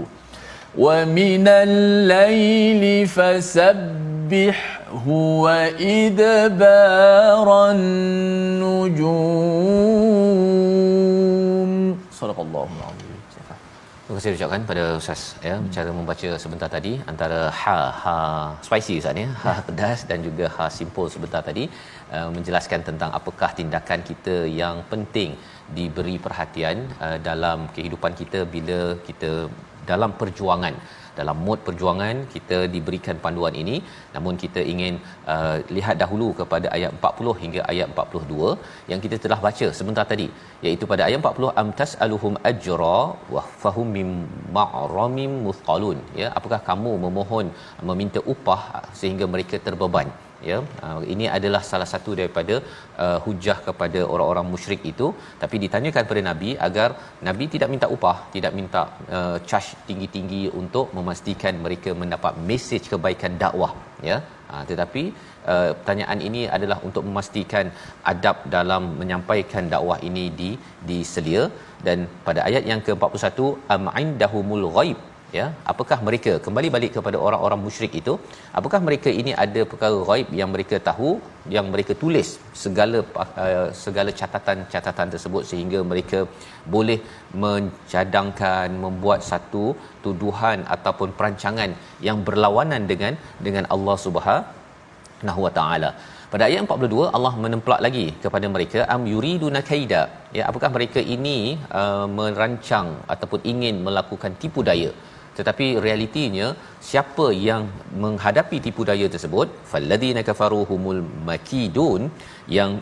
wa 0.72 0.96
minal 1.04 1.76
laili 2.16 3.04
fasabbih 3.04 4.07
فسبحه 4.27 5.05
وإدبار 5.45 7.47
النجوم 7.71 9.11
صدق 12.21 12.39
الله 12.47 12.67
العظيم 12.79 13.11
Terima 14.03 14.19
kasih 14.19 14.31
ucapkan 14.37 14.61
pada 14.69 14.83
Ustaz 15.01 15.21
ya 15.47 15.53
hmm. 15.57 15.67
cara 15.75 15.91
membaca 15.97 16.29
sebentar 16.43 16.69
tadi 16.73 16.91
antara 17.11 17.39
ha 17.59 17.77
ha 18.01 18.15
spicy 18.65 18.93
Ustaz 19.01 19.21
ya 19.21 19.27
ha 19.43 19.53
pedas 19.67 19.99
dan 20.09 20.19
juga 20.27 20.45
ha 20.55 20.65
simple 20.79 21.07
sebentar 21.13 21.41
tadi 21.49 21.63
uh, 22.15 22.29
menjelaskan 22.35 22.81
tentang 22.89 23.11
apakah 23.19 23.49
tindakan 23.59 23.99
kita 24.09 24.35
yang 24.61 24.77
penting 24.91 25.29
diberi 25.77 26.15
perhatian 26.25 26.77
uh, 27.05 27.17
dalam 27.29 27.59
kehidupan 27.77 28.13
kita 28.21 28.41
bila 28.55 28.79
kita 29.07 29.31
dalam 29.91 30.11
perjuangan 30.19 30.75
dalam 31.20 31.36
mod 31.46 31.60
perjuangan 31.68 32.16
kita 32.34 32.58
diberikan 32.74 33.16
panduan 33.24 33.56
ini. 33.62 33.76
Namun 34.14 34.36
kita 34.44 34.62
ingin 34.72 34.94
uh, 35.34 35.56
lihat 35.76 35.96
dahulu 36.02 36.28
kepada 36.40 36.68
ayat 36.76 36.90
40 36.98 37.34
hingga 37.42 37.62
ayat 37.72 37.88
42 38.04 38.90
yang 38.92 39.02
kita 39.04 39.18
telah 39.24 39.40
baca 39.46 39.68
sebentar 39.80 40.06
tadi. 40.12 40.28
Iaitu 40.66 40.86
pada 40.92 41.04
ayat 41.08 41.20
40 41.24 41.60
am 41.62 41.68
tasaluhum 41.80 42.36
ajra 42.52 43.00
wa 43.34 43.44
fahum 43.64 43.88
mim 43.98 44.10
ma'ramim 44.56 45.32
muthqalun 45.46 45.98
ya 46.20 46.28
apakah 46.38 46.60
kamu 46.68 46.92
memohon 47.04 47.46
meminta 47.90 48.20
upah 48.32 48.62
sehingga 49.00 49.26
mereka 49.34 49.56
terbeban 49.66 50.08
ya 50.50 50.58
uh, 50.86 51.00
ini 51.12 51.26
adalah 51.36 51.60
salah 51.70 51.88
satu 51.92 52.10
daripada 52.20 52.54
uh, 53.04 53.18
hujah 53.24 53.58
kepada 53.66 54.00
orang-orang 54.12 54.46
musyrik 54.52 54.82
itu. 54.92 55.08
Tapi 55.42 55.56
ditanyakan 55.64 56.02
kepada 56.06 56.22
nabi 56.30 56.50
agar 56.68 56.88
nabi 57.28 57.46
tidak 57.54 57.70
minta 57.74 57.88
upah 57.96 58.16
tidak 58.36 58.54
minta 58.58 58.82
uh, 59.18 59.36
charge 59.50 59.70
tinggi-tinggi 59.88 60.42
untuk 60.62 60.88
memastikan 60.98 61.56
mereka 61.66 61.92
mendapat 62.02 62.34
mesej 62.50 62.82
kebaikan 62.92 63.34
dakwah 63.44 63.72
ya. 64.10 64.18
Uh, 64.52 64.64
tetapi 64.70 65.02
uh, 65.52 65.70
pertanyaan 65.78 66.20
ini 66.28 66.42
adalah 66.56 66.78
untuk 66.88 67.04
memastikan 67.08 67.66
adab 68.12 68.36
dalam 68.56 68.82
menyampaikan 69.02 69.66
dakwah 69.74 69.98
ini 70.10 70.26
di 70.40 70.50
diselia. 70.90 71.44
Dan 71.86 71.98
pada 72.26 72.40
ayat 72.48 72.64
yang 72.70 72.80
ke-41 72.86 73.40
am 73.74 73.84
indahumul 74.02 74.66
ghaib 74.78 74.98
ya 75.36 75.46
apakah 75.70 75.98
mereka 76.06 76.32
kembali 76.44 76.68
balik 76.74 76.92
kepada 76.96 77.16
orang-orang 77.26 77.60
musyrik 77.64 77.92
itu? 78.00 78.14
Apakah 78.58 78.80
mereka 78.86 79.10
ini 79.20 79.32
ada 79.44 79.62
perkara 79.70 79.98
ghaib 80.08 80.28
yang 80.40 80.50
mereka 80.54 80.76
tahu 80.88 81.10
yang 81.56 81.66
mereka 81.72 81.92
tulis 82.02 82.28
segala 82.62 82.98
uh, 83.44 83.68
segala 83.84 84.10
catatan-catatan 84.20 85.08
tersebut 85.14 85.42
sehingga 85.50 85.80
mereka 85.92 86.20
boleh 86.74 86.98
mencadangkan 87.44 88.68
membuat 88.84 89.22
satu 89.30 89.64
tuduhan 90.04 90.60
ataupun 90.76 91.10
perancangan 91.18 91.72
yang 92.08 92.20
berlawanan 92.28 92.84
dengan 92.92 93.14
dengan 93.48 93.66
Allah 93.76 93.98
Subhanahu 94.06 95.42
wa 95.46 95.52
taala? 95.58 95.92
Pada 96.32 96.44
ayat 96.46 96.62
42 96.64 97.04
Allah 97.16 97.34
menemplak 97.42 97.80
lagi 97.84 98.06
kepada 98.24 98.46
mereka 98.54 98.80
am 98.94 99.04
yuriduna 99.12 99.60
kaida? 99.68 100.00
Ya 100.36 100.42
apakah 100.50 100.68
mereka 100.74 101.00
ini 101.14 101.36
uh, 101.80 102.06
merancang 102.18 102.88
ataupun 103.12 103.40
ingin 103.52 103.76
melakukan 103.86 104.34
tipu 104.42 104.62
daya 104.70 104.90
tetapi 105.38 105.66
realitinya 105.86 106.46
siapa 106.88 107.26
yang 107.48 107.64
menghadapi 108.04 108.56
tipu 108.66 108.84
daya 108.90 109.06
tersebut 109.14 109.48
falladzina 109.72 110.22
kafaru 110.28 110.60
humul 110.70 111.02
makidun 111.30 112.02
yang 112.58 112.72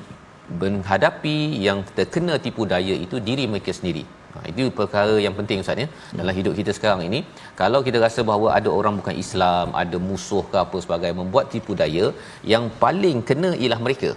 menghadapi 0.62 1.38
yang 1.66 1.79
terkena 1.97 2.35
tipu 2.45 2.64
daya 2.73 2.95
itu 3.07 3.19
diri 3.29 3.45
mereka 3.53 3.73
sendiri. 3.79 4.05
Ha, 4.35 4.38
itu 4.51 4.62
perkara 4.79 5.14
yang 5.25 5.35
penting 5.38 5.59
Ustaz 5.64 5.83
ya 5.83 5.88
dalam 6.19 6.35
hidup 6.38 6.53
kita 6.59 6.73
sekarang 6.79 7.03
ini. 7.09 7.21
Kalau 7.61 7.81
kita 7.87 7.99
rasa 8.07 8.21
bahawa 8.31 8.49
ada 8.59 8.71
orang 8.79 8.95
bukan 9.01 9.16
Islam 9.25 9.66
ada 9.83 9.99
musuh 10.09 10.45
ke 10.53 10.57
apa 10.64 10.79
sebagainya 10.85 11.19
membuat 11.23 11.47
tipu 11.55 11.75
daya 11.83 12.07
yang 12.53 12.66
paling 12.85 13.21
kena 13.31 13.51
ialah 13.62 13.81
mereka 13.87 14.11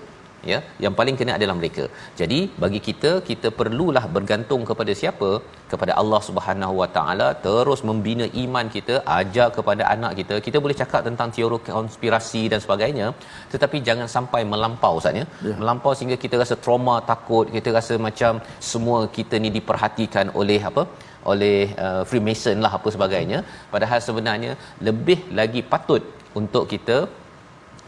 ya 0.51 0.59
yang 0.83 0.93
paling 0.99 1.15
kena 1.19 1.33
adalah 1.37 1.55
mereka. 1.59 1.85
Jadi 2.19 2.39
bagi 2.63 2.79
kita 2.87 3.11
kita 3.29 3.49
perlulah 3.59 4.03
bergantung 4.15 4.61
kepada 4.69 4.93
siapa? 5.01 5.29
Kepada 5.71 5.93
Allah 6.01 6.21
Subhanahu 6.27 6.75
Wa 6.81 6.89
Taala 6.97 7.27
terus 7.45 7.81
membina 7.89 8.25
iman 8.43 8.65
kita 8.75 8.95
ajar 9.19 9.47
kepada 9.57 9.83
anak 9.95 10.13
kita. 10.19 10.37
Kita 10.47 10.57
boleh 10.65 10.77
cakap 10.81 11.01
tentang 11.07 11.31
teori 11.37 11.59
konspirasi 11.79 12.43
dan 12.53 12.61
sebagainya 12.65 13.07
tetapi 13.53 13.79
jangan 13.89 14.09
sampai 14.15 14.41
melampau 14.53 14.93
Ustaz 15.01 15.19
ya. 15.21 15.25
Melampau 15.63 15.93
sehingga 15.99 16.19
kita 16.23 16.37
rasa 16.43 16.57
trauma 16.65 16.97
takut 17.11 17.45
kita 17.57 17.69
rasa 17.79 17.95
macam 18.07 18.41
semua 18.71 18.99
kita 19.19 19.37
ni 19.45 19.51
diperhatikan 19.59 20.27
oleh 20.41 20.59
apa? 20.71 20.85
Oleh 21.31 21.57
uh, 21.85 22.03
Freemason 22.09 22.57
lah 22.65 22.71
apa 22.77 22.89
sebagainya. 22.95 23.39
Padahal 23.73 23.99
sebenarnya 24.07 24.51
lebih 24.87 25.19
lagi 25.39 25.61
patut 25.73 26.03
untuk 26.39 26.63
kita 26.73 26.97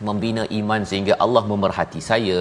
membina 0.08 0.44
iman 0.60 0.82
sehingga 0.90 1.16
Allah 1.26 1.44
memerhati 1.52 2.02
saya 2.10 2.40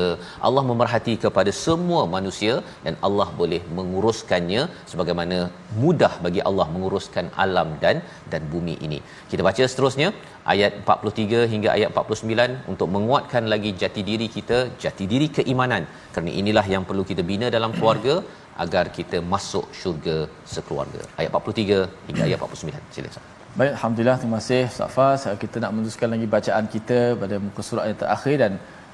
Allah 0.49 0.62
memerhati 0.70 1.14
kepada 1.25 1.53
semua 1.64 2.03
manusia 2.16 2.55
dan 2.85 2.94
Allah 3.09 3.29
boleh 3.40 3.62
menguruskannya 3.79 4.62
sebagaimana 4.92 5.38
mudah 5.83 6.12
bagi 6.27 6.42
Allah 6.51 6.66
menguruskan 6.75 7.27
alam 7.44 7.70
dan 7.85 7.96
dan 8.33 8.42
bumi 8.53 8.75
ini. 8.87 8.99
Kita 9.33 9.42
baca 9.49 9.64
seterusnya 9.73 10.09
ayat 10.53 10.73
43 10.85 11.51
hingga 11.55 11.70
ayat 11.77 11.90
49 12.05 12.70
untuk 12.73 12.88
menguatkan 12.96 13.44
lagi 13.55 13.73
jati 13.83 14.05
diri 14.11 14.29
kita 14.37 14.61
jati 14.85 15.07
diri 15.14 15.29
keimanan. 15.38 15.85
Kerana 16.14 16.33
inilah 16.42 16.66
yang 16.75 16.87
perlu 16.90 17.05
kita 17.11 17.25
bina 17.33 17.49
dalam 17.57 17.75
keluarga 17.79 18.16
agar 18.64 18.87
kita 18.99 19.20
masuk 19.35 19.66
syurga 19.81 20.16
sekeluarga. 20.55 21.03
Ayat 21.20 21.31
43 21.37 22.09
hingga 22.09 22.25
ayat 22.29 22.40
49 22.49 22.96
silakan 22.96 23.39
Baik, 23.58 23.72
Alhamdulillah, 23.74 24.18
terima 24.22 24.38
kasih 24.38 24.70
Ustaz 24.70 24.90
Fas. 24.94 25.22
Kita 25.42 25.56
nak 25.62 25.72
meneruskan 25.74 26.08
lagi 26.14 26.26
bacaan 26.34 26.66
kita 26.74 26.98
pada 27.18 27.34
muka 27.42 27.62
surat 27.66 27.84
yang 27.90 27.98
terakhir 28.02 28.36
dan 28.42 28.52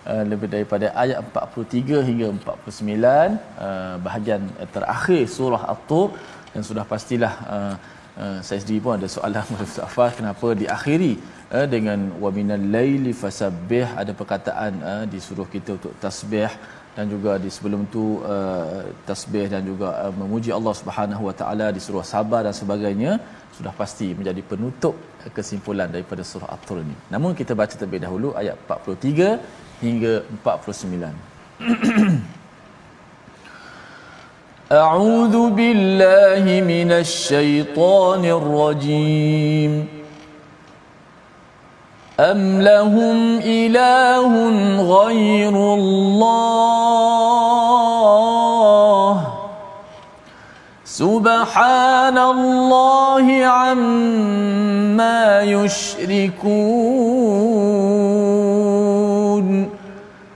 uh, 0.08 0.24
lebih 0.30 0.48
daripada 0.54 0.86
ayat 1.02 1.20
43 1.20 2.00
hingga 2.08 2.26
49, 2.40 2.64
uh, 3.60 4.00
bahagian 4.06 4.48
terakhir 4.76 5.28
surah 5.28 5.60
At-Tur 5.72 6.16
dan 6.56 6.64
sudah 6.68 6.84
pastilah 6.92 7.32
uh, 7.54 7.74
uh, 8.16 8.38
saya 8.40 8.58
sendiri 8.64 8.80
pun 8.80 8.96
ada 8.96 9.08
soalan 9.16 9.44
kepada 9.44 9.68
Ustaz 9.68 9.92
Fas 9.92 10.16
kenapa 10.16 10.48
diakhiri 10.62 11.12
uh, 11.52 11.66
dengan 11.74 12.16
wa 12.24 12.32
minal 12.38 12.64
laili 12.76 13.12
fasabbih 13.12 13.86
ada 13.92 14.16
perkataan 14.20 14.72
uh, 14.92 15.04
disuruh 15.04 15.48
kita 15.52 15.76
untuk 15.76 15.92
tasbih 16.00 16.48
dan 16.95 17.05
juga 17.13 17.31
di 17.43 17.49
sebelum 17.55 17.81
tu 17.95 18.03
uh, 18.33 18.83
tasbih 19.07 19.45
dan 19.53 19.61
juga 19.69 19.89
uh, 20.03 20.13
memuji 20.21 20.51
Allah 20.57 20.73
Subhanahu 20.79 21.23
Wa 21.29 21.35
Taala 21.41 21.67
disuruh 21.77 22.03
sabar 22.13 22.41
dan 22.47 22.53
sebagainya 22.61 23.11
sudah 23.57 23.73
pasti 23.81 24.07
menjadi 24.17 24.41
penutup 24.51 24.95
kesimpulan 25.37 25.87
daripada 25.95 26.23
surah 26.31 26.49
At-Tur 26.55 26.77
ini. 26.83 26.95
Namun 27.13 27.31
kita 27.39 27.53
baca 27.61 27.73
terlebih 27.79 28.01
dahulu 28.05 28.29
ayat 28.41 28.55
43 28.67 29.39
hingga 29.85 30.13
49. 30.43 32.41
أعوذ 34.71 35.35
بالله 35.51 36.43
من 36.63 36.91
الشيطان 36.91 38.23
الرجيم 38.25 39.87
أم 42.19 42.61
لهم 42.61 43.17
إله 43.43 44.31
غير 44.95 45.64
سبحان 51.46 52.18
الله 52.18 53.44
عما 53.46 55.42
يشركون 55.42 56.46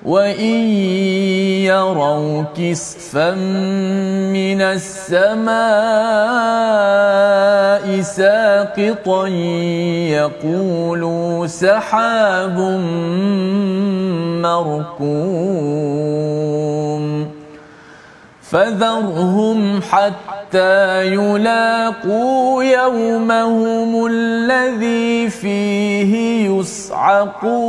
وإن 0.04 0.60
يروا 1.66 2.42
كسفا 2.56 3.30
من 4.30 4.62
السماء 4.62 5.50
ساقطا 8.00 9.26
يقولوا 10.14 11.46
سحاب 11.46 12.58
مركوم 14.42 15.70
فذرهم 18.50 19.80
حتى 19.82 21.06
يلاقوا 21.06 22.64
يومهم 22.64 24.06
الذي 24.06 25.30
فيه 25.30 26.48
يصعقون 26.50 27.60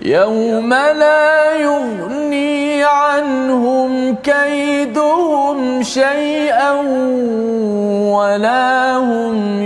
يوم 0.00 0.74
لا 0.74 1.56
يغني 1.56 2.84
عنهم 2.84 4.14
كيدهم 4.14 5.82
شيئا 5.82 6.72
ولا 8.16 8.96
هم 8.96 9.62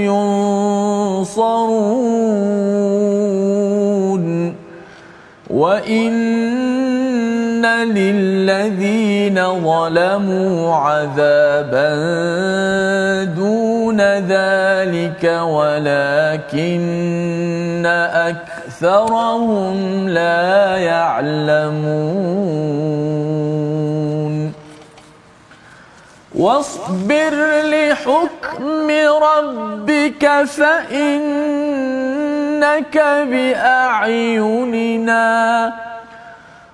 ينصرون. 1.27 1.65
وإن 5.55 6.95
للذين 7.85 9.39
ظلموا 9.61 10.75
عذابا 10.75 11.95
دون 13.25 14.01
ذلك 14.01 15.41
ولكن 15.43 16.65
أكثرهم 18.77 20.09
لا 20.09 20.77
يعلمون 20.77 22.25
واصبر 26.35 27.35
لحكم 27.65 28.91
ربك 29.23 30.45
فإنك 32.65 32.97
بأعيننا 33.29 35.25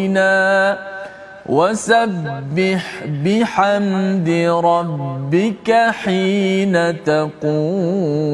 وسبح 1.46 2.84
بحمد 3.24 4.28
ربك 4.64 5.70
حين 5.90 7.04
تقوم 7.04 8.30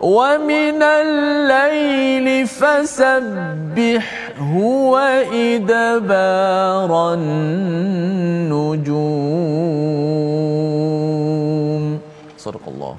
ومن 0.00 0.82
الليل 0.82 2.46
فسبحه 4.39 4.53
وإدبار 4.93 6.91
النجوم 7.13 7.35
صدق 12.37 12.65
الله 12.73 12.95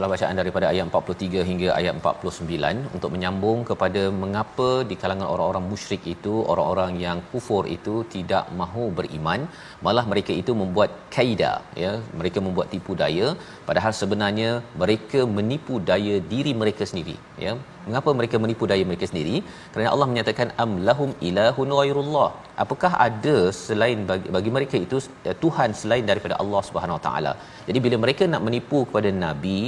itulah 0.00 0.08
bacaan 0.14 0.38
daripada 0.40 0.66
ayat 0.72 0.84
43 0.88 1.42
hingga 1.48 1.68
ayat 1.78 1.94
49 2.00 2.94
untuk 2.96 3.10
menyambung 3.14 3.58
kepada 3.70 4.02
mengapa 4.22 4.68
di 4.90 4.94
kalangan 5.02 5.28
orang-orang 5.32 5.64
musyrik 5.72 6.02
itu 6.14 6.34
orang-orang 6.52 6.92
yang 7.04 7.18
kufur 7.32 7.62
itu 7.76 7.94
tidak 8.14 8.44
mahu 8.60 8.84
beriman 8.98 9.40
malah 9.86 10.04
mereka 10.12 10.32
itu 10.42 10.54
membuat 10.60 10.92
kaida 11.16 11.52
ya 11.82 11.92
mereka 12.20 12.38
membuat 12.46 12.68
tipu 12.74 12.94
daya 13.02 13.28
padahal 13.68 13.92
sebenarnya 14.02 14.50
mereka 14.82 15.20
menipu 15.38 15.76
daya 15.90 16.16
diri 16.32 16.54
mereka 16.62 16.86
sendiri 16.92 17.16
ya 17.46 17.54
mengapa 17.87 18.09
mereka 18.19 18.35
menipu 18.43 18.63
daya 18.71 18.83
mereka 18.89 19.05
sendiri? 19.11 19.35
Kerana 19.73 19.89
Allah 19.93 20.07
menyatakan 20.11 20.47
am 20.63 20.71
lahum 20.89 21.09
ilahun 21.29 21.69
ghairullah. 21.79 22.29
Apakah 22.63 22.91
ada 23.07 23.37
selain 23.63 23.99
bagi, 24.11 24.27
bagi 24.35 24.51
mereka 24.57 24.75
itu 24.85 24.99
uh, 25.29 25.35
tuhan 25.43 25.71
selain 25.81 26.05
daripada 26.11 26.37
Allah 26.43 26.61
Subhanahu 26.69 26.97
Wa 26.99 27.03
taala? 27.07 27.33
Jadi 27.67 27.81
bila 27.87 27.99
mereka 28.05 28.25
nak 28.33 28.43
menipu 28.47 28.79
kepada 28.87 29.11
nabi 29.25 29.59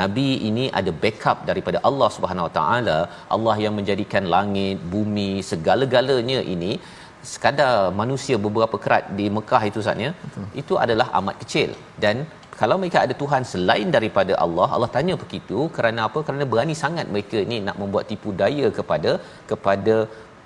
nabi 0.00 0.28
ini 0.50 0.66
ada 0.80 0.92
backup 1.04 1.40
daripada 1.50 1.80
Allah 1.90 2.10
Subhanahu 2.16 2.48
Wa 2.48 2.54
taala. 2.58 2.98
Allah 3.36 3.56
yang 3.64 3.76
menjadikan 3.80 4.26
langit 4.36 4.78
bumi 4.96 5.32
segala-galanya 5.52 6.40
ini. 6.56 6.74
Sekadar 7.32 7.74
manusia 8.00 8.36
beberapa 8.46 8.76
kerat 8.84 9.04
di 9.18 9.26
Mekah 9.36 9.60
itu 9.68 9.80
saatnya 9.84 10.10
itu 10.60 10.74
adalah 10.84 11.06
amat 11.18 11.36
kecil. 11.42 11.70
Dan 12.02 12.16
kalau 12.60 12.76
mereka 12.80 12.98
ada 13.04 13.14
Tuhan 13.22 13.42
selain 13.52 13.88
daripada 13.96 14.32
Allah 14.44 14.68
Allah 14.76 14.90
tanya 14.96 15.14
begitu 15.22 15.58
kerana 15.76 16.00
apa? 16.08 16.18
Kerana 16.26 16.44
berani 16.52 16.74
sangat 16.82 17.06
mereka 17.14 17.40
ni 17.50 17.58
nak 17.66 17.76
membuat 17.82 18.04
tipu 18.12 18.30
daya 18.42 18.68
kepada 18.78 19.12
kepada 19.50 19.96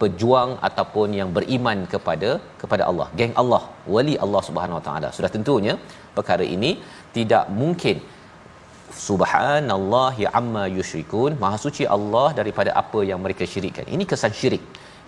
pejuang 0.00 0.50
ataupun 0.68 1.08
yang 1.20 1.30
beriman 1.36 1.78
kepada 1.94 2.30
kepada 2.62 2.82
Allah. 2.90 3.08
Geng 3.20 3.34
Allah 3.42 3.62
wali 3.94 4.14
Allah 4.24 4.42
Subhanahu 4.48 4.78
Wa 4.80 4.84
taala. 4.88 5.08
Sudah 5.16 5.30
tentunya 5.36 5.74
perkara 6.18 6.46
ini 6.56 6.72
tidak 7.18 7.46
mungkin. 7.62 7.98
Subhanallahi 9.06 10.24
amma 10.38 10.62
yusyrikun 10.76 11.32
maha 11.42 11.56
suci 11.64 11.84
Allah 11.96 12.28
daripada 12.38 12.70
apa 12.82 13.00
yang 13.10 13.20
mereka 13.24 13.44
syirikkan. 13.52 13.86
Ini 13.94 14.04
kesan 14.12 14.32
syirik 14.38 14.62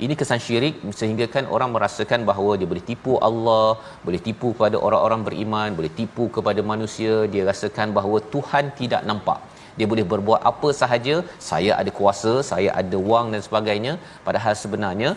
ini 0.04 0.14
kesan 0.20 0.40
syirik 0.46 0.74
sehingga 0.98 1.26
kan 1.34 1.44
orang 1.56 1.70
merasakan 1.76 2.20
bahawa 2.30 2.52
dia 2.60 2.68
boleh 2.72 2.84
tipu 2.90 3.12
Allah, 3.28 3.68
boleh 4.06 4.20
tipu 4.26 4.48
kepada 4.56 4.76
orang-orang 4.86 5.22
beriman, 5.28 5.68
boleh 5.78 5.92
tipu 6.00 6.26
kepada 6.36 6.60
manusia, 6.72 7.14
dia 7.32 7.42
rasakan 7.50 7.88
bahawa 7.98 8.18
Tuhan 8.34 8.64
tidak 8.80 9.04
nampak. 9.10 9.40
Dia 9.78 9.86
boleh 9.92 10.04
berbuat 10.12 10.40
apa 10.50 10.68
sahaja, 10.80 11.14
saya 11.48 11.72
ada 11.80 11.90
kuasa, 11.98 12.32
saya 12.50 12.70
ada 12.80 12.98
wang 13.10 13.28
dan 13.34 13.42
sebagainya, 13.48 13.92
padahal 14.26 14.54
sebenarnya 14.62 15.10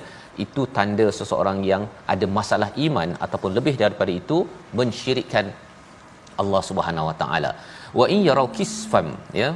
itu 0.46 0.62
tanda 0.78 1.08
seseorang 1.20 1.60
yang 1.72 1.84
ada 2.14 2.26
masalah 2.38 2.70
iman 2.86 3.10
ataupun 3.26 3.52
lebih 3.58 3.76
daripada 3.84 4.12
itu 4.22 4.38
mensyirikkan 4.80 5.48
Allah 6.42 6.62
Subhanahu 6.70 7.10
Wa 7.10 7.16
Taala. 7.22 7.52
Wa 8.00 8.06
in 8.14 8.20
yarau 8.30 8.48
kisfam 8.58 9.08
ya 9.42 9.50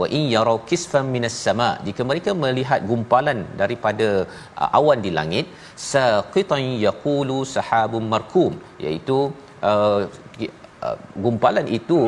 wa 0.00 0.06
in 0.18 0.24
yarau 0.34 0.58
kisfan 0.70 1.06
minas 1.14 1.36
sama. 1.46 1.68
Jika 1.86 2.02
mereka 2.10 2.30
melihat 2.44 2.80
gumpalan 2.90 3.40
daripada 3.60 4.08
uh, 4.60 4.76
awan 4.78 5.00
di 5.06 5.10
langit 5.18 5.46
saqitan 5.90 6.64
yaqulu 6.86 7.38
sahabum 7.54 8.04
markum 8.14 8.52
iaitu 8.84 9.18
uh, 9.70 10.02
uh, 10.86 10.96
gumpalan 11.24 11.66
itu 11.78 12.00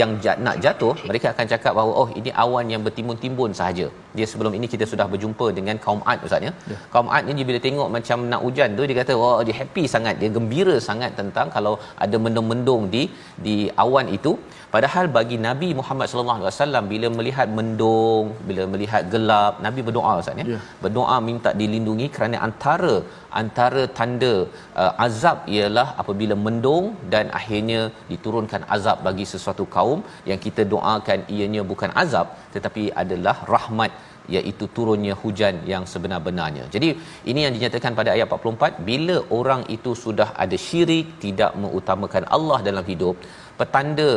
yang 0.00 0.10
jat, 0.24 0.36
nak 0.46 0.56
jatuh 0.64 0.94
mereka 1.08 1.26
akan 1.32 1.46
cakap 1.52 1.72
bahawa 1.78 1.92
oh 2.02 2.08
ini 2.20 2.30
awan 2.44 2.66
yang 2.72 2.82
bertimbun-timbun 2.86 3.50
sahaja. 3.58 3.86
Dia 4.16 4.26
sebelum 4.30 4.52
ini 4.58 4.66
kita 4.74 4.84
sudah 4.92 5.06
berjumpa 5.12 5.46
dengan 5.58 5.76
kaum 5.84 6.00
Ad 6.12 6.24
ustaz 6.26 6.46
ya. 6.48 6.52
Yeah. 6.72 6.80
kaum 6.94 7.08
Ad 7.16 7.30
ni 7.38 7.44
bila 7.50 7.58
tengok 7.66 7.88
macam 7.96 8.18
nak 8.32 8.40
hujan 8.46 8.76
tu 8.78 8.86
dia 8.88 8.96
kata 9.00 9.12
wah 9.20 9.30
oh, 9.38 9.44
dia 9.48 9.56
happy 9.60 9.84
sangat 9.94 10.14
dia 10.22 10.30
gembira 10.36 10.76
sangat 10.88 11.12
tentang 11.20 11.48
kalau 11.56 11.74
ada 12.06 12.18
mendung-mendung 12.24 12.84
di 12.94 13.04
di 13.46 13.56
awan 13.84 14.08
itu. 14.18 14.34
Padahal 14.74 15.06
bagi 15.16 15.36
Nabi 15.46 15.68
Muhammad 15.78 16.06
sallallahu 16.10 16.38
alaihi 16.40 16.50
wasallam 16.50 16.84
bila 16.92 17.08
melihat 17.16 17.48
mendung 17.58 18.26
bila 18.48 18.62
melihat 18.74 19.02
gelap 19.14 19.54
Nabi 19.66 19.80
berdoa 19.88 20.12
ustaz 20.22 20.42
ya. 20.42 20.46
Yeah. 20.54 20.62
berdoa 20.84 21.16
minta 21.30 21.52
dilindungi 21.62 22.08
kerana 22.16 22.38
antara 22.48 22.94
antara 23.40 23.82
tanda 23.98 24.34
uh, 24.82 24.92
azab 25.06 25.38
ialah 25.56 25.86
apabila 26.02 26.34
mendung 26.46 26.86
dan 27.14 27.26
akhirnya 27.40 27.80
diturunkan 28.10 28.62
azab 28.76 28.98
bagi 29.06 29.26
sesuatu 29.32 29.64
kaum 29.76 29.81
yang 30.30 30.40
kita 30.46 30.62
doakan 30.72 31.20
ianya 31.36 31.62
bukan 31.72 31.90
azab 32.02 32.26
tetapi 32.54 32.84
adalah 33.02 33.36
rahmat 33.54 33.92
iaitu 34.34 34.64
turunnya 34.76 35.14
hujan 35.22 35.54
yang 35.72 35.84
sebenar-benarnya. 35.92 36.64
Jadi 36.74 36.88
ini 37.30 37.40
yang 37.44 37.54
dinyatakan 37.56 37.92
pada 38.00 38.10
ayat 38.14 38.26
44 38.36 38.86
bila 38.88 39.16
orang 39.38 39.62
itu 39.76 39.92
sudah 40.04 40.28
ada 40.44 40.56
syirik 40.66 41.08
tidak 41.24 41.52
mengutamakan 41.62 42.26
Allah 42.36 42.58
dalam 42.68 42.84
hidup 42.92 43.16
petanda 43.60 44.12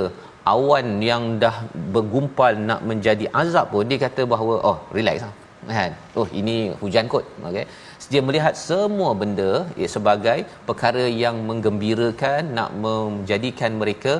awan 0.55 0.87
yang 1.09 1.23
dah 1.43 1.55
bergumpal 1.95 2.53
nak 2.69 2.81
menjadi 2.91 3.25
azab 3.41 3.67
pun 3.73 3.89
dia 3.91 3.99
kata 4.05 4.23
bahawa 4.35 4.55
oh 4.71 4.77
relax 4.97 5.19
lah. 5.25 5.33
Kan? 5.77 5.93
Oh 6.19 6.27
ini 6.39 6.55
hujan 6.81 7.05
kot. 7.13 7.25
Okey 7.49 7.65
dia 8.13 8.21
melihat 8.27 8.53
semua 8.67 9.11
benda 9.21 9.51
ya, 9.81 9.87
sebagai 9.95 10.37
perkara 10.67 11.05
yang 11.23 11.35
menggembirakan 11.49 12.41
nak 12.57 12.71
menjadikan 12.85 13.71
mereka 13.81 14.13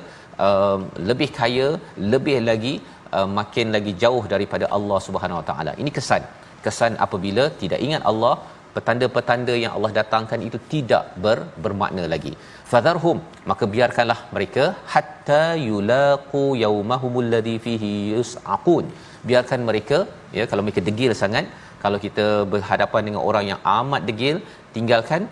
uh, 0.48 0.80
lebih 1.10 1.30
kaya 1.40 1.68
lebih 2.14 2.38
lagi 2.50 2.74
uh, 3.18 3.30
makin 3.40 3.70
lagi 3.76 3.94
jauh 4.04 4.24
daripada 4.34 4.66
Allah 4.78 5.00
Subhanahu 5.08 5.40
Wa 5.42 5.46
Taala. 5.52 5.74
Ini 5.84 5.92
kesan. 5.98 6.26
Kesan 6.66 6.94
apabila 7.06 7.44
tidak 7.62 7.80
ingat 7.88 8.04
Allah 8.12 8.36
petanda-petanda 8.76 9.54
yang 9.64 9.74
Allah 9.78 9.92
datangkan 10.00 10.40
itu 10.48 10.58
tidak 10.74 11.04
ber, 11.24 11.38
bermakna 11.64 12.06
lagi. 12.14 12.34
Fadharhum 12.72 13.18
maka 13.50 13.66
biarkanlah 13.74 14.20
mereka 14.36 14.64
hatta 14.94 15.44
yulaqu 15.70 16.44
yaumahumul 16.64 17.30
ladhi 17.36 17.56
fihi 17.68 17.94
yus'aqun. 18.16 18.88
Biarkan 19.30 19.62
mereka 19.70 20.00
ya 20.38 20.44
kalau 20.50 20.64
mereka 20.66 20.82
degil 20.90 21.14
sangat 21.24 21.46
kalau 21.84 21.98
kita 22.06 22.26
berhadapan 22.54 23.02
dengan 23.08 23.24
orang 23.30 23.46
yang 23.52 23.62
amat 23.80 24.02
degil 24.10 24.38
tinggalkan 24.76 25.24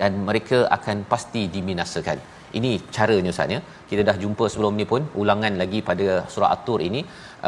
dan 0.00 0.12
mereka 0.28 0.58
akan 0.76 0.96
pasti 1.12 1.42
diminasakan 1.56 2.18
ini 2.58 2.70
caranya 2.96 3.30
Ustaz 3.34 3.54
ya. 3.56 3.60
Kita 3.90 4.02
dah 4.08 4.16
jumpa 4.22 4.44
sebelum 4.52 4.74
ni 4.80 4.86
pun 4.92 5.02
ulangan 5.22 5.52
lagi 5.62 5.80
pada 5.88 6.06
surah 6.32 6.50
At-Tur 6.56 6.80
ini. 6.88 7.00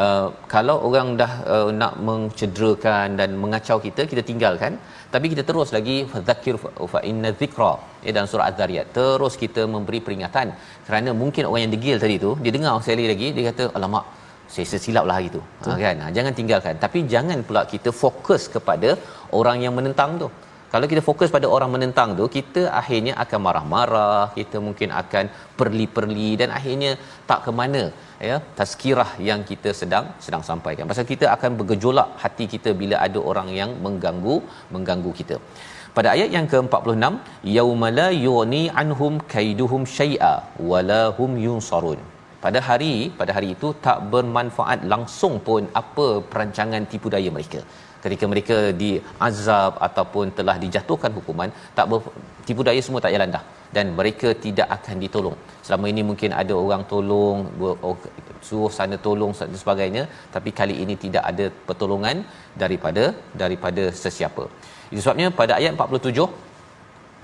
Uh, 0.03 0.27
kalau 0.53 0.75
orang 0.87 1.07
dah 1.21 1.31
uh, 1.53 1.69
nak 1.81 1.93
mencederakan 2.07 3.17
dan 3.19 3.29
mengacau 3.43 3.77
kita, 3.87 4.03
kita 4.11 4.23
tinggalkan. 4.29 4.73
Tapi 5.13 5.25
kita 5.33 5.43
terus 5.49 5.69
lagi 5.77 5.97
fadzakir 6.13 6.55
fa 6.93 7.01
inna 7.11 7.31
dzikra 7.39 7.71
ya 8.05 8.11
dalam 8.17 8.29
surah 8.31 8.47
Az-Zariyat. 8.51 8.87
Terus 8.99 9.35
kita 9.43 9.63
memberi 9.75 10.01
peringatan 10.07 10.49
kerana 10.87 11.09
mungkin 11.21 11.43
orang 11.49 11.61
yang 11.65 11.73
degil 11.75 11.97
tadi 12.03 12.15
tu 12.25 12.31
dia 12.43 12.53
dengar 12.57 12.75
sekali 12.85 13.05
lagi 13.11 13.27
dia 13.35 13.45
kata 13.49 13.63
alamak 13.77 14.05
saya 14.53 14.67
sesilap 14.73 15.05
lah 15.09 15.17
gitu 15.27 15.39
ha, 15.63 15.75
kan 15.83 15.95
ha, 16.03 16.07
jangan 16.17 16.33
tinggalkan 16.39 16.75
tapi 16.83 16.99
jangan 17.13 17.39
pula 17.47 17.61
kita 17.73 17.89
fokus 18.03 18.43
kepada 18.55 18.89
orang 19.39 19.57
yang 19.65 19.73
menentang 19.79 20.11
tu 20.21 20.27
kalau 20.73 20.85
kita 20.91 21.01
fokus 21.07 21.29
pada 21.35 21.47
orang 21.55 21.69
menentang 21.75 22.09
tu 22.19 22.25
kita 22.37 22.61
akhirnya 22.79 23.13
akan 23.23 23.39
marah-marah 23.45 24.25
kita 24.37 24.57
mungkin 24.65 24.89
akan 25.01 25.25
perli-perli 25.59 26.29
dan 26.41 26.49
akhirnya 26.57 26.91
tak 27.29 27.39
ke 27.45 27.51
mana 27.59 27.83
ya 28.29 28.37
tazkirah 28.57 29.09
yang 29.29 29.41
kita 29.49 29.71
sedang 29.81 30.05
sedang 30.25 30.43
sampaikan. 30.49 30.89
Pasal 30.91 31.07
kita 31.13 31.25
akan 31.35 31.51
bergejolak 31.61 32.09
hati 32.23 32.47
kita 32.53 32.71
bila 32.81 32.97
ada 33.07 33.21
orang 33.31 33.49
yang 33.59 33.71
mengganggu 33.85 34.37
mengganggu 34.75 35.13
kita. 35.21 35.37
Pada 35.97 36.09
ayat 36.15 36.29
yang 36.35 36.47
ke-46 36.51 37.13
yaumala 37.57 38.09
yughni 38.27 38.63
anhum 38.81 39.13
kaiduhum 39.33 39.83
syai'a 39.97 40.35
wala 40.71 41.01
hum 41.17 41.31
yunsarun. 41.47 41.99
Pada 42.43 42.59
hari 42.67 42.93
pada 43.19 43.31
hari 43.37 43.49
itu 43.55 43.67
tak 43.85 43.99
bermanfaat 44.11 44.79
langsung 44.93 45.35
pun 45.47 45.63
apa 45.81 46.07
perancangan 46.31 46.83
tipu 46.91 47.07
daya 47.15 47.31
mereka 47.37 47.61
ketika 48.03 48.25
mereka 48.31 48.57
diazab 48.81 49.73
ataupun 49.87 50.25
telah 50.37 50.55
dijatuhkan 50.63 51.11
hukuman 51.17 51.49
tak 51.77 51.85
ber, 51.91 51.99
tipu 52.47 52.63
daya 52.67 52.81
semua 52.87 53.01
tak 53.05 53.13
jalan 53.15 53.31
dah. 53.37 53.43
Dan 53.75 53.85
mereka 53.99 54.29
tidak 54.45 54.67
akan 54.75 54.95
ditolong. 55.03 55.37
Selama 55.65 55.85
ini 55.91 56.01
mungkin 56.09 56.31
ada 56.41 56.53
orang 56.63 56.83
tolong 56.91 57.37
suruh 58.47 58.71
sana 58.77 58.97
tolong 59.07 59.33
dan 59.39 59.59
sebagainya. 59.63 60.03
Tapi 60.35 60.49
kali 60.59 60.75
ini 60.83 60.95
tidak 61.05 61.23
ada 61.31 61.45
pertolongan 61.67 62.23
daripada 62.63 63.03
daripada 63.41 63.85
sesiapa. 64.03 64.45
Itu 64.91 65.01
sebabnya 65.03 65.27
pada 65.41 65.53
ayat 65.59 65.73
47 65.75 66.27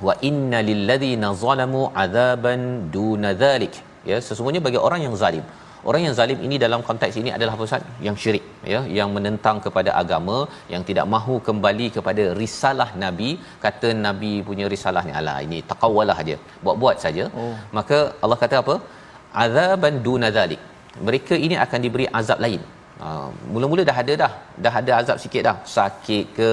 wa 0.07 0.13
inna 0.29 0.59
lilladzina 0.69 1.29
zalamu 1.43 1.83
azaban 2.03 2.61
duna 2.95 3.31
dhalik. 3.43 3.75
Ya 4.09 4.17
sesungguhnya 4.27 4.61
bagi 4.67 4.79
orang 4.87 5.01
yang 5.07 5.15
zalim 5.23 5.45
orang 5.89 6.01
yang 6.05 6.15
zalim 6.19 6.39
ini 6.47 6.55
dalam 6.63 6.81
konteks 6.87 7.15
ini 7.21 7.29
adalah 7.37 7.53
apa 7.55 7.63
Ustaz? 7.67 7.83
Yang 8.07 8.17
syirik 8.23 8.43
ya 8.73 8.79
yang 8.97 9.09
menentang 9.15 9.57
kepada 9.65 9.91
agama 10.01 10.37
yang 10.73 10.83
tidak 10.89 11.05
mahu 11.15 11.35
kembali 11.47 11.87
kepada 11.97 12.25
risalah 12.41 12.89
nabi. 13.03 13.31
Kata 13.65 13.89
nabi 14.05 14.33
punya 14.49 14.67
risalah 14.75 15.03
ni 15.09 15.13
alah 15.21 15.37
ini 15.47 15.59
taqawalah 15.71 16.17
aja 16.23 16.37
buat-buat 16.67 16.97
saja. 17.05 17.25
Oh. 17.41 17.55
maka 17.79 17.99
Allah 18.23 18.39
kata 18.43 18.57
apa? 18.63 18.77
Azaban 19.45 19.97
duna 20.07 20.29
zalik. 20.37 20.63
Mereka 21.07 21.35
ini 21.45 21.55
akan 21.65 21.79
diberi 21.85 22.07
azab 22.21 22.39
lain. 22.45 22.63
Uh, 23.05 23.29
mula-mula 23.53 23.83
dah 23.89 23.95
ada 24.01 24.13
dah 24.21 24.31
dah 24.63 24.73
ada 24.81 24.91
azab 25.01 25.17
sikit 25.23 25.43
dah. 25.49 25.57
Sakit 25.75 26.25
ke 26.37 26.49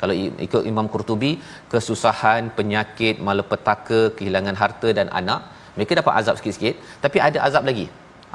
kalau 0.00 0.14
ikut 0.46 0.62
Imam 0.72 0.86
Qurtubi 0.94 1.32
kesusahan 1.72 2.44
penyakit 2.58 3.22
malapetaka 3.28 4.00
kehilangan 4.16 4.58
harta 4.62 4.90
dan 5.00 5.10
anak. 5.20 5.42
Mereka 5.76 5.92
dapat 6.00 6.14
azab 6.20 6.34
sikit-sikit. 6.38 6.74
Tapi 7.04 7.18
ada 7.28 7.38
azab 7.46 7.62
lagi 7.70 7.86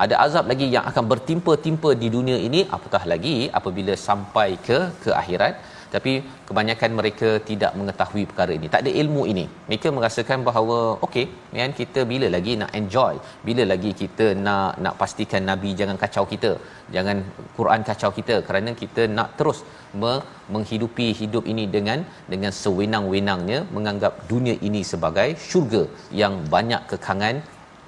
ada 0.04 0.16
azab 0.26 0.46
lagi 0.52 0.68
yang 0.76 0.86
akan 0.90 1.06
bertimpa-timpa 1.12 1.90
di 2.02 2.08
dunia 2.16 2.38
ini. 2.48 2.62
Apatah 2.76 3.04
lagi 3.12 3.36
apabila 3.60 3.94
sampai 4.08 4.50
ke 4.68 4.80
ke 5.04 5.12
akhirat? 5.22 5.56
Tapi 5.94 6.12
kebanyakan 6.48 6.92
mereka 6.98 7.30
tidak 7.50 7.72
mengetahui 7.80 8.24
perkara 8.30 8.52
ini. 8.58 8.68
Tak 8.74 8.82
ada 8.84 8.92
ilmu 9.02 9.24
ini. 9.32 9.46
Mereka 9.70 9.90
merasakan 9.96 10.40
bahawa 10.48 10.78
okey 11.06 11.26
kan 11.62 11.74
kita 11.80 12.00
bila 12.12 12.28
lagi 12.36 12.54
nak 12.62 12.72
enjoy? 12.80 13.16
Bila 13.48 13.64
lagi 13.72 13.92
kita 14.02 14.28
nak 14.46 14.78
nak 14.86 14.96
pastikan 15.02 15.44
nabi 15.50 15.72
jangan 15.80 15.98
kacau 16.04 16.26
kita? 16.34 16.52
Jangan 16.96 17.18
Quran 17.58 17.82
kacau 17.90 18.12
kita? 18.20 18.38
Kerana 18.50 18.74
kita 18.82 19.06
nak 19.18 19.32
terus 19.40 19.62
me- 20.02 20.24
menghidupi 20.54 21.08
hidup 21.22 21.46
ini 21.54 21.66
dengan 21.76 22.02
dengan 22.34 22.54
sewenang-wenangnya 22.64 23.62
menganggap 23.78 24.14
dunia 24.32 24.58
ini 24.70 24.84
sebagai 24.92 25.30
syurga 25.50 25.84
yang 26.22 26.36
banyak 26.56 26.84
kekangan 26.94 27.38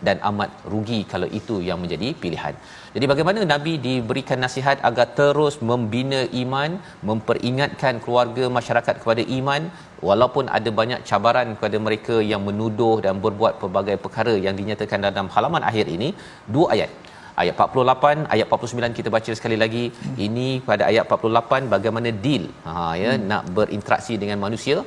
dan 0.08 0.18
amat 0.30 0.50
rugi 0.72 1.00
kalau 1.12 1.28
itu 1.40 1.56
yang 1.68 1.80
menjadi 1.84 2.08
pilihan. 2.24 2.56
Jadi 2.96 3.06
bagaimana 3.12 3.40
Nabi 3.54 3.74
diberikan 3.88 4.40
nasihat 4.46 4.78
agar 4.90 5.08
terus 5.20 5.56
membina 5.70 6.22
iman, 6.44 6.72
memperingatkan 7.10 8.02
keluarga 8.06 8.46
masyarakat 8.58 8.96
kepada 9.04 9.24
iman 9.40 9.62
walaupun 10.10 10.46
ada 10.58 10.70
banyak 10.80 11.02
cabaran 11.10 11.48
kepada 11.58 11.80
mereka 11.88 12.18
yang 12.32 12.42
menuduh 12.50 12.98
dan 13.06 13.22
berbuat 13.26 13.56
pelbagai 13.62 13.98
perkara 14.06 14.36
yang 14.46 14.58
dinyatakan 14.60 15.06
dalam 15.08 15.30
halaman 15.36 15.66
akhir 15.72 15.88
ini, 15.96 16.12
dua 16.56 16.68
ayat. 16.76 16.92
Ayat 17.42 17.56
48, 17.58 18.28
ayat 18.34 18.46
49 18.54 18.98
kita 18.98 19.10
baca 19.16 19.32
sekali 19.38 19.58
lagi. 19.64 19.84
Ini 20.26 20.48
pada 20.70 20.84
ayat 20.92 21.04
48 21.08 21.72
bagaimana 21.74 22.10
deal 22.26 22.44
ha 22.68 22.74
ya 23.04 23.12
hmm. 23.14 23.24
nak 23.32 23.44
berinteraksi 23.58 24.16
dengan 24.24 24.38
manusia 24.46 24.78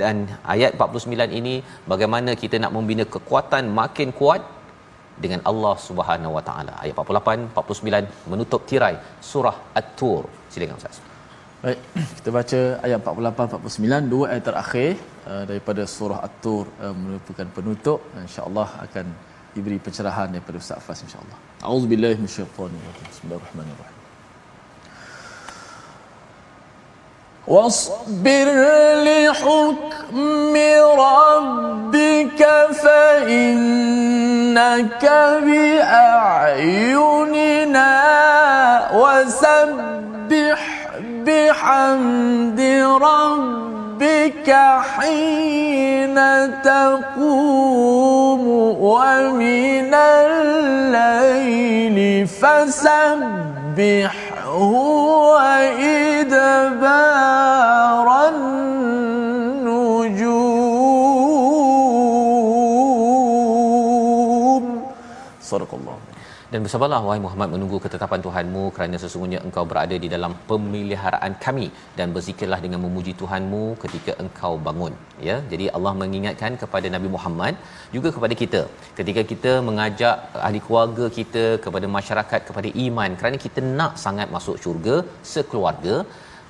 dan 0.00 0.14
ayat 0.54 0.72
49 0.84 1.38
ini 1.40 1.54
bagaimana 1.92 2.30
kita 2.42 2.56
nak 2.62 2.72
membina 2.76 3.04
kekuatan 3.14 3.64
makin 3.80 4.10
kuat 4.20 4.42
dengan 5.23 5.39
Allah 5.51 5.75
Subhanahu 5.87 6.33
Wa 6.37 6.43
Taala. 6.47 6.73
Ayat 6.83 6.95
48 6.95 7.51
49 7.53 8.31
menutup 8.31 8.61
tirai 8.69 8.95
surah 9.31 9.55
At-Tur. 9.79 10.23
Silakan 10.51 10.79
Ustaz. 10.81 10.99
Baik, 11.63 11.79
kita 12.17 12.29
baca 12.37 12.59
ayat 12.87 12.99
48 13.03 13.59
49 13.59 14.13
dua 14.13 14.25
ayat 14.31 14.43
terakhir 14.49 14.91
uh, 15.27 15.43
daripada 15.49 15.83
surah 15.95 16.19
At-Tur 16.27 16.65
uh, 16.79 16.95
merupakan 17.03 17.47
penutup 17.57 17.99
insya-Allah 18.25 18.67
akan 18.87 19.05
diberi 19.55 19.77
pencerahan 19.85 20.31
daripada 20.33 20.57
Ustaz 20.63 20.79
Fas 20.87 21.03
insya-Allah. 21.03 21.37
Auzubillahi 21.71 22.15
minasyaitonir 22.21 22.83
Bismillahirrahmanirrahim. 23.11 23.97
واصبر 27.49 28.47
لحكم 29.09 30.53
ربك 31.01 32.41
فإنك 34.54 35.04
بأعيننا 35.42 36.84
وسبح 38.94 40.60
بحمد 41.26 42.60
ربك 43.02 44.48
حين 44.96 46.16
تقوم 46.62 48.48
ومن 48.80 49.94
الليل 49.94 51.28
فسبح 52.26 54.14
هو 54.46 55.38
Sadaqallah. 65.54 65.98
Dan 66.52 66.60
bersabarlah 66.64 66.98
wahai 67.06 67.20
Muhammad 67.24 67.48
menunggu 67.54 67.78
ketetapan 67.84 68.20
Tuhanmu 68.26 68.62
kerana 68.74 68.96
sesungguhnya 69.02 69.38
engkau 69.46 69.64
berada 69.70 69.96
di 70.04 70.08
dalam 70.14 70.32
pemeliharaan 70.50 71.32
kami 71.44 71.66
dan 71.98 72.06
berzikirlah 72.16 72.58
dengan 72.64 72.80
memuji 72.84 73.12
Tuhanmu 73.20 73.62
ketika 73.84 74.12
engkau 74.24 74.52
bangun. 74.66 74.94
Ya, 75.28 75.36
jadi 75.52 75.66
Allah 75.76 75.92
mengingatkan 76.02 76.52
kepada 76.62 76.86
Nabi 76.96 77.08
Muhammad 77.16 77.54
juga 77.96 78.10
kepada 78.16 78.34
kita 78.42 78.62
ketika 78.98 79.22
kita 79.32 79.52
mengajak 79.68 80.16
ahli 80.46 80.60
keluarga 80.66 81.06
kita 81.18 81.44
kepada 81.64 81.88
masyarakat 81.98 82.40
kepada 82.50 82.68
iman 82.86 83.10
kerana 83.20 83.38
kita 83.46 83.62
nak 83.78 83.94
sangat 84.04 84.30
masuk 84.36 84.58
syurga 84.64 84.96
sekeluarga 85.34 85.96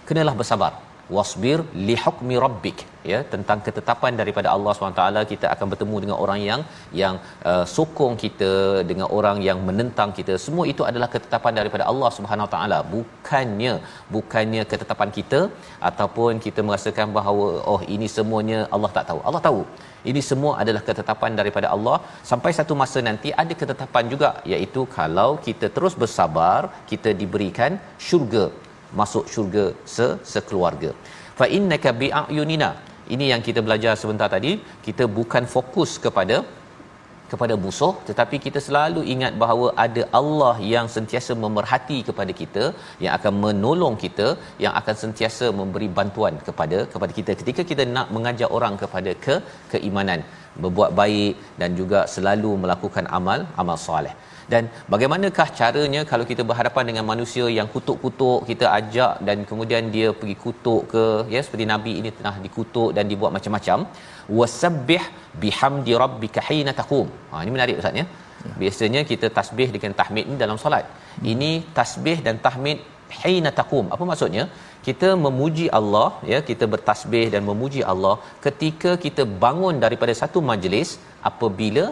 kenalah 0.08 0.34
bersabar 0.40 0.72
wasbir 1.16 1.58
li 1.86 1.96
hukmi 2.04 2.36
rabbik. 2.44 2.80
Ya 3.10 3.18
tentang 3.32 3.58
ketetapan 3.64 4.12
daripada 4.20 4.48
Allah 4.52 4.72
SWT 4.72 5.02
kita 5.32 5.46
akan 5.54 5.66
bertemu 5.72 5.96
dengan 6.02 6.16
orang 6.24 6.40
yang 6.48 6.60
yang 7.00 7.14
uh, 7.50 7.64
sokong 7.74 8.14
kita 8.22 8.52
dengan 8.90 9.08
orang 9.18 9.38
yang 9.48 9.58
menentang 9.68 10.10
kita. 10.18 10.34
Semua 10.44 10.64
itu 10.72 10.82
adalah 10.90 11.08
ketetapan 11.14 11.52
daripada 11.60 11.84
Allah 11.90 12.10
Subhanahu 12.18 12.48
taala. 12.54 12.78
Bukannya 12.94 13.74
bukannya 14.14 14.64
ketetapan 14.72 15.12
kita 15.18 15.40
ataupun 15.90 16.40
kita 16.46 16.62
merasakan 16.68 17.12
bahawa 17.18 17.46
oh 17.72 17.80
ini 17.96 18.08
semuanya 18.16 18.60
Allah 18.76 18.92
tak 18.96 19.06
tahu. 19.10 19.20
Allah 19.28 19.42
tahu. 19.48 19.62
Ini 20.10 20.20
semua 20.30 20.52
adalah 20.62 20.82
ketetapan 20.88 21.32
daripada 21.40 21.68
Allah. 21.74 21.96
Sampai 22.30 22.50
satu 22.56 22.74
masa 22.80 23.00
nanti 23.08 23.28
ada 23.42 23.54
ketetapan 23.60 24.04
juga 24.12 24.30
iaitu 24.52 24.80
kalau 24.98 25.30
kita 25.46 25.68
terus 25.76 25.94
bersabar 26.02 26.60
kita 26.90 27.12
diberikan 27.20 27.72
syurga 28.08 28.46
masuk 29.00 29.24
syurga 29.34 29.66
se 29.94 30.08
sekeluarga. 30.32 30.90
Fa 31.38 31.46
innaka 31.58 31.92
bi'ayunina. 32.02 32.70
Ini 33.14 33.24
yang 33.32 33.42
kita 33.46 33.60
belajar 33.66 33.94
sebentar 34.02 34.28
tadi. 34.34 34.52
Kita 34.86 35.04
bukan 35.18 35.44
fokus 35.54 35.90
kepada 36.04 36.36
kepada 37.32 37.54
musuh 37.64 37.92
tetapi 38.08 38.36
kita 38.46 38.58
selalu 38.66 39.00
ingat 39.14 39.32
bahawa 39.42 39.66
ada 39.84 40.02
Allah 40.18 40.54
yang 40.72 40.86
sentiasa 40.94 41.32
memerhati 41.44 41.98
kepada 42.08 42.32
kita 42.40 42.64
yang 43.04 43.12
akan 43.18 43.32
menolong 43.44 43.96
kita 44.04 44.26
yang 44.64 44.74
akan 44.80 44.96
sentiasa 45.02 45.46
memberi 45.60 45.88
bantuan 45.98 46.36
kepada 46.48 46.78
kepada 46.92 47.12
kita. 47.18 47.32
Ketika 47.40 47.64
kita 47.70 47.84
nak 47.96 48.08
mengajak 48.16 48.50
orang 48.58 48.76
kepada 48.82 49.12
ke 49.26 49.36
keimanan 49.72 50.22
berbuat 50.62 50.90
baik 51.00 51.34
dan 51.60 51.70
juga 51.80 52.00
selalu 52.14 52.52
melakukan 52.62 53.06
amal 53.18 53.40
amal 53.62 53.78
soleh. 53.86 54.14
Dan 54.52 54.62
bagaimanakah 54.92 55.46
caranya 55.58 56.00
kalau 56.10 56.24
kita 56.30 56.42
berhadapan 56.48 56.84
dengan 56.88 57.04
manusia 57.10 57.46
yang 57.58 57.68
kutuk-kutuk 57.74 58.38
kita 58.50 58.66
ajak 58.78 59.12
dan 59.26 59.38
kemudian 59.50 59.84
dia 59.94 60.08
pergi 60.20 60.36
kutuk 60.44 60.80
ke 60.92 61.04
ya 61.34 61.40
seperti 61.46 61.64
nabi 61.72 61.92
ini 62.00 62.10
telah 62.18 62.34
dikutuk 62.46 62.90
dan 62.96 63.08
dibuat 63.12 63.32
macam-macam? 63.36 63.78
Wasabbih 64.40 65.02
bihamdi 65.42 65.94
rabbika 66.02 66.42
hina 66.48 66.74
taqum. 66.80 67.08
Ha 67.30 67.42
ini 67.44 67.52
menarik 67.56 67.78
ustaz 67.80 68.00
ya. 68.02 68.06
Biasanya 68.60 69.00
kita 69.10 69.26
tasbih 69.38 69.68
dengan 69.74 69.92
tahmid 70.00 70.24
ni 70.30 70.36
dalam 70.44 70.56
solat. 70.62 70.84
Ini 71.32 71.50
tasbih 71.78 72.18
dan 72.26 72.36
tahmid 72.46 72.78
hina 73.22 73.50
taqum. 73.60 73.86
Apa 73.96 74.04
maksudnya? 74.10 74.44
Kita 74.86 75.08
memuji 75.26 75.66
Allah 75.78 76.08
ya 76.32 76.38
kita 76.48 76.64
bertasbih 76.72 77.26
dan 77.34 77.42
memuji 77.50 77.82
Allah 77.92 78.14
ketika 78.46 78.90
kita 79.04 79.24
bangun 79.44 79.76
daripada 79.84 80.14
satu 80.22 80.40
majlis 80.50 80.90
apabila 81.30 81.84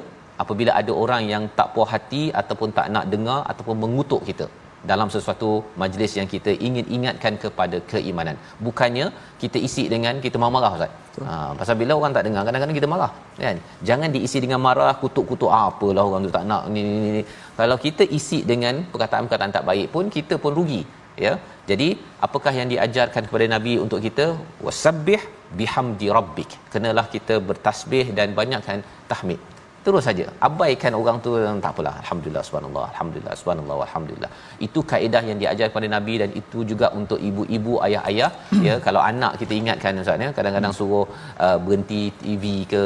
apabila 0.42 0.72
ada 0.80 0.92
orang 1.04 1.22
yang 1.32 1.44
tak 1.58 1.70
puas 1.74 1.88
hati 1.94 2.24
ataupun 2.40 2.68
tak 2.78 2.88
nak 2.94 3.06
dengar 3.14 3.40
ataupun 3.52 3.76
mengutuk 3.84 4.22
kita 4.28 4.46
dalam 4.90 5.08
sesuatu 5.14 5.48
majlis 5.82 6.12
yang 6.18 6.28
kita 6.32 6.52
ingin 6.66 6.86
ingatkan 6.96 7.34
kepada 7.42 7.76
keimanan. 7.90 8.36
Bukannya 8.66 9.06
kita 9.42 9.58
isi 9.68 9.84
dengan 9.92 10.14
kita 10.24 10.36
marah-marah 10.42 10.72
ustaz. 10.76 10.92
Ha 11.26 11.34
pasal 11.58 11.76
bila 11.82 11.92
orang 11.98 12.12
tak 12.16 12.24
dengar 12.26 12.42
kadang-kadang 12.46 12.78
kita 12.80 12.88
marah 12.94 13.10
kan? 13.44 13.58
Jangan 13.88 14.08
diisi 14.16 14.38
dengan 14.44 14.60
marah 14.66 14.92
kutuk-kutuk 15.02 15.50
ah, 15.58 15.62
apalah 15.70 16.04
orang 16.08 16.26
tu 16.26 16.32
tak 16.38 16.44
nak 16.50 16.64
ni 16.74 16.82
ni 16.88 17.10
ni. 17.16 17.22
Kalau 17.60 17.76
kita 17.84 18.06
isi 18.18 18.40
dengan 18.52 18.74
perkataan-perkataan 18.92 19.54
tak 19.58 19.66
baik 19.70 19.88
pun 19.94 20.04
kita 20.16 20.36
pun 20.44 20.54
rugi 20.58 20.82
ya? 21.26 21.34
Jadi 21.70 21.88
apakah 22.26 22.52
yang 22.58 22.68
diajarkan 22.72 23.28
kepada 23.28 23.46
nabi 23.54 23.78
untuk 23.84 24.00
kita? 24.06 24.26
Wasabbih 24.66 25.22
bihamdi 25.58 26.08
rabbik. 26.18 26.50
Kenalah 26.74 27.06
kita 27.14 27.36
bertasbih 27.48 28.06
dan 28.18 28.34
banyakkan 28.40 28.80
tahmid 29.12 29.51
terus 29.86 30.04
saja 30.08 30.24
abaikan 30.48 30.92
orang 31.00 31.16
tu 31.24 31.30
tak 31.64 31.70
apalah 31.72 31.94
alhamdulillah 32.02 32.42
subhanallah 32.48 32.84
alhamdulillah 32.90 33.34
subhanallah 33.40 33.78
alhamdulillah. 33.86 34.30
Itu 34.66 34.80
kaedah 34.92 35.22
yang 35.30 35.38
diajar 35.42 35.66
kepada 35.70 35.88
nabi 35.96 36.14
dan 36.22 36.30
itu 36.40 36.58
juga 36.72 36.88
untuk 37.00 37.20
ibu-ibu 37.30 37.74
ayah-ayah. 37.88 38.32
Ya 38.66 38.74
kalau 38.86 39.00
anak 39.10 39.32
kita 39.40 39.52
ingatkan 39.60 40.00
ustaz 40.00 40.22
ya 40.24 40.28
kadang-kadang 40.36 40.72
suruh 40.78 41.06
uh, 41.46 41.56
berhenti 41.64 42.02
TV 42.20 42.44
ke 42.72 42.82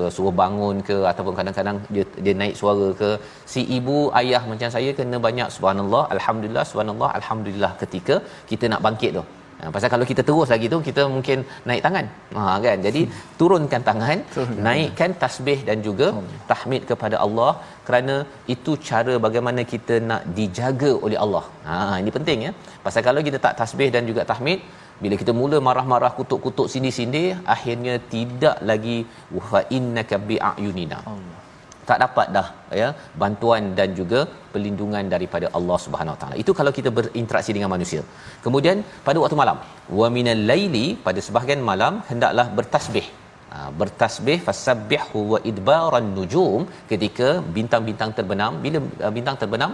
uh, 0.00 0.10
suruh 0.16 0.34
bangun 0.40 0.76
ke 0.88 0.96
ataupun 1.12 1.34
kadang-kadang 1.38 1.78
dia 1.94 2.04
dia 2.24 2.34
naik 2.42 2.54
suara 2.60 2.88
ke 3.00 3.10
si 3.52 3.62
ibu 3.78 3.96
ayah 4.20 4.42
macam 4.50 4.70
saya 4.76 4.92
kena 4.98 5.18
banyak 5.26 5.48
subhanallah 5.56 6.04
alhamdulillah 6.16 6.64
subhanallah 6.70 7.10
alhamdulillah 7.20 7.72
ketika 7.82 8.16
kita 8.52 8.70
nak 8.74 8.84
bangkit 8.86 9.12
tu 9.18 9.24
Ha, 9.60 9.70
pasal 9.74 9.88
kalau 9.94 10.06
kita 10.10 10.22
terus 10.28 10.48
lagi 10.54 10.66
tu 10.72 10.78
kita 10.88 11.02
mungkin 11.14 11.38
naik 11.68 11.82
tangan. 11.86 12.06
Ha 12.36 12.42
kan. 12.66 12.78
Jadi 12.86 13.02
turunkan 13.40 13.82
tangan, 13.88 14.18
naikkan 14.66 15.12
tasbih 15.22 15.58
dan 15.68 15.78
juga 15.86 16.08
tahmid 16.50 16.82
kepada 16.90 17.18
Allah 17.26 17.52
kerana 17.86 18.16
itu 18.54 18.74
cara 18.88 19.14
bagaimana 19.26 19.64
kita 19.72 19.96
nak 20.10 20.24
dijaga 20.38 20.92
oleh 21.08 21.20
Allah. 21.26 21.44
Ha 21.68 21.76
ini 22.02 22.12
penting 22.18 22.40
ya. 22.48 22.52
Pasal 22.86 23.04
kalau 23.08 23.22
kita 23.28 23.40
tak 23.46 23.56
tasbih 23.62 23.88
dan 23.96 24.04
juga 24.10 24.24
tahmid 24.32 24.60
bila 25.04 25.14
kita 25.22 25.32
mula 25.40 25.58
marah-marah 25.68 26.12
kutuk-kutuk 26.18 26.68
sini-sini 26.74 27.24
akhirnya 27.56 27.96
tidak 28.14 28.58
lagi 28.70 28.98
wa 29.38 29.60
innaka 29.78 30.18
bi'ayunina. 30.28 31.00
Allah 31.12 31.45
tak 31.88 31.98
dapat 32.04 32.26
dah 32.36 32.46
ya 32.80 32.88
bantuan 33.22 33.62
dan 33.78 33.88
juga 33.98 34.20
perlindungan 34.52 35.04
daripada 35.14 35.46
Allah 35.58 35.78
Subhanahu 35.84 36.16
Taala. 36.20 36.36
Itu 36.42 36.52
kalau 36.58 36.72
kita 36.78 36.90
berinteraksi 36.98 37.52
dengan 37.56 37.70
manusia. 37.74 38.02
Kemudian 38.46 38.78
pada 39.08 39.18
waktu 39.22 39.38
malam, 39.42 39.58
wa 40.00 40.08
minal 40.16 40.42
laili 40.50 40.86
pada 41.06 41.22
sebahagian 41.26 41.62
malam 41.70 41.96
hendaklah 42.10 42.46
bertasbih. 42.58 43.06
Ha, 43.52 43.58
bertasbih 43.80 44.38
fasabbihu 44.46 45.20
wa 45.32 45.38
idbaran 45.50 46.06
nujum 46.16 46.62
ketika 46.90 47.28
bintang-bintang 47.56 48.10
terbenam 48.16 48.52
bila 48.64 48.78
uh, 49.06 49.12
bintang 49.18 49.36
terbenam 49.42 49.70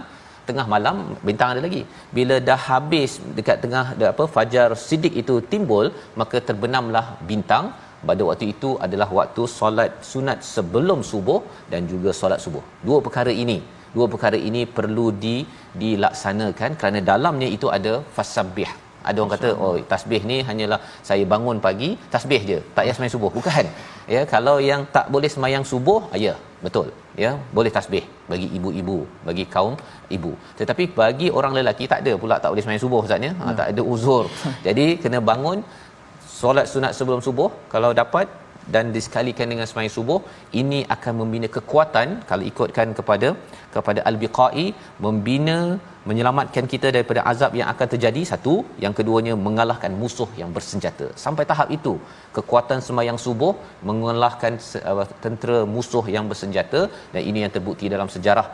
tengah 0.47 0.65
malam 0.73 0.95
bintang 1.27 1.49
ada 1.53 1.61
lagi 1.65 1.81
bila 2.17 2.35
dah 2.49 2.59
habis 2.69 3.11
dekat 3.37 3.57
tengah 3.63 3.83
apa 4.11 4.25
fajar 4.35 4.67
sidik 4.87 5.13
itu 5.21 5.35
timbul 5.51 5.85
maka 6.21 6.39
terbenamlah 6.49 7.05
bintang 7.31 7.65
pada 8.09 8.21
waktu 8.29 8.45
itu 8.53 8.69
adalah 8.85 9.09
waktu 9.19 9.43
solat 9.57 9.91
sunat 10.11 10.39
sebelum 10.53 10.99
subuh 11.11 11.39
dan 11.71 11.83
juga 11.91 12.11
solat 12.21 12.39
subuh. 12.45 12.63
Dua 12.87 12.99
perkara 13.05 13.33
ini, 13.43 13.57
dua 13.95 14.07
perkara 14.13 14.39
ini 14.49 14.63
perlu 14.77 15.07
di 15.25 15.35
dilaksanakan 15.81 16.71
kerana 16.79 17.01
dalamnya 17.11 17.49
itu 17.57 17.69
ada 17.77 17.93
fasabbih. 18.17 18.71
Ada 19.09 19.17
orang 19.21 19.33
kata 19.35 19.49
oh 19.63 19.75
tasbih 19.93 20.21
ni 20.29 20.37
hanyalah 20.47 20.79
saya 21.07 21.23
bangun 21.33 21.57
pagi 21.65 21.89
tasbih 22.13 22.41
je, 22.49 22.57
tak 22.75 22.83
payah 22.83 22.93
sembahyang 22.95 23.15
subuh. 23.15 23.31
Bukan. 23.37 23.65
Ya, 24.13 24.21
kalau 24.33 24.55
yang 24.69 24.81
tak 24.95 25.05
boleh 25.13 25.29
sembahyang 25.33 25.65
subuh, 25.71 25.99
ya, 26.25 26.35
betul. 26.65 26.87
Ya, 27.23 27.31
boleh 27.57 27.71
tasbih 27.77 28.03
bagi 28.31 28.47
ibu-ibu, 28.57 28.97
bagi 29.27 29.45
kaum 29.55 29.75
ibu. 30.17 30.31
Tetapi 30.59 30.83
bagi 30.99 31.27
orang 31.39 31.53
lelaki 31.59 31.85
tak 31.91 31.99
ada 32.03 32.13
pula 32.23 32.35
tak 32.43 32.51
boleh 32.51 32.63
sembahyang 32.63 32.85
subuh 32.85 32.99
ustaz 33.05 33.27
ya. 33.27 33.31
Ha, 33.39 33.53
tak 33.59 33.67
ada 33.73 33.81
uzur. 33.93 34.25
Jadi 34.67 34.85
kena 35.03 35.19
bangun 35.31 35.59
solat 36.43 36.67
sunat 36.73 36.93
sebelum 36.99 37.21
subuh 37.27 37.49
kalau 37.73 37.91
dapat 38.01 38.27
dan 38.73 38.85
disekalikan 38.95 39.47
dengan 39.51 39.65
sembahyang 39.69 39.95
subuh 39.97 40.19
ini 40.61 40.79
akan 40.95 41.13
membina 41.21 41.47
kekuatan 41.55 42.07
kalau 42.29 42.43
ikutkan 42.51 42.89
kepada 42.99 43.29
kepada 43.75 43.99
al-biqai 44.09 44.65
membina 45.05 45.57
menyelamatkan 46.09 46.65
kita 46.73 46.87
daripada 46.95 47.21
azab 47.31 47.51
yang 47.59 47.67
akan 47.73 47.87
terjadi 47.93 48.21
satu. 48.31 48.55
Yang 48.83 48.93
keduanya 48.99 49.33
mengalahkan 49.47 49.91
musuh 50.01 50.29
yang 50.41 50.49
bersenjata. 50.55 51.07
Sampai 51.23 51.43
tahap 51.51 51.69
itu 51.77 51.93
kekuatan 52.37 52.79
sembahyang 52.87 53.19
subuh 53.25 53.53
mengalahkan 53.89 54.53
tentera 55.23 55.59
musuh 55.75 56.05
yang 56.15 56.27
bersenjata 56.31 56.81
dan 57.13 57.21
ini 57.29 57.41
yang 57.45 57.53
terbukti 57.57 57.87
dalam 57.95 58.11
sejarah 58.15 58.47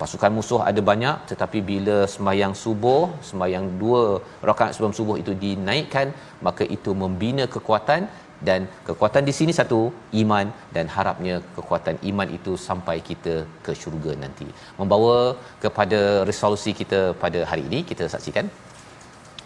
pasukan 0.00 0.32
musuh 0.36 0.60
ada 0.70 0.80
banyak 0.90 1.16
tetapi 1.30 1.58
bila 1.70 1.96
sembahyang 2.14 2.54
subuh 2.62 3.02
sembahyang 3.28 3.66
dua 3.82 4.02
rakaat 4.48 4.72
sebelum 4.76 4.94
subuh 4.98 5.16
itu 5.22 5.32
dinaikkan 5.44 6.08
maka 6.46 6.64
itu 6.76 6.92
membina 7.02 7.44
kekuatan 7.54 8.02
dan 8.48 8.60
kekuatan 8.88 9.24
di 9.28 9.32
sini 9.38 9.52
satu 9.58 9.80
iman 10.22 10.46
dan 10.74 10.86
harapnya 10.96 11.34
kekuatan 11.56 11.96
iman 12.10 12.28
itu 12.38 12.52
sampai 12.68 12.96
kita 13.08 13.34
ke 13.64 13.72
syurga 13.82 14.12
nanti. 14.24 14.48
Membawa 14.80 15.16
kepada 15.64 16.00
resolusi 16.30 16.72
kita 16.80 17.00
pada 17.22 17.42
hari 17.50 17.64
ini 17.68 17.80
kita 17.90 18.06
saksikan 18.14 18.48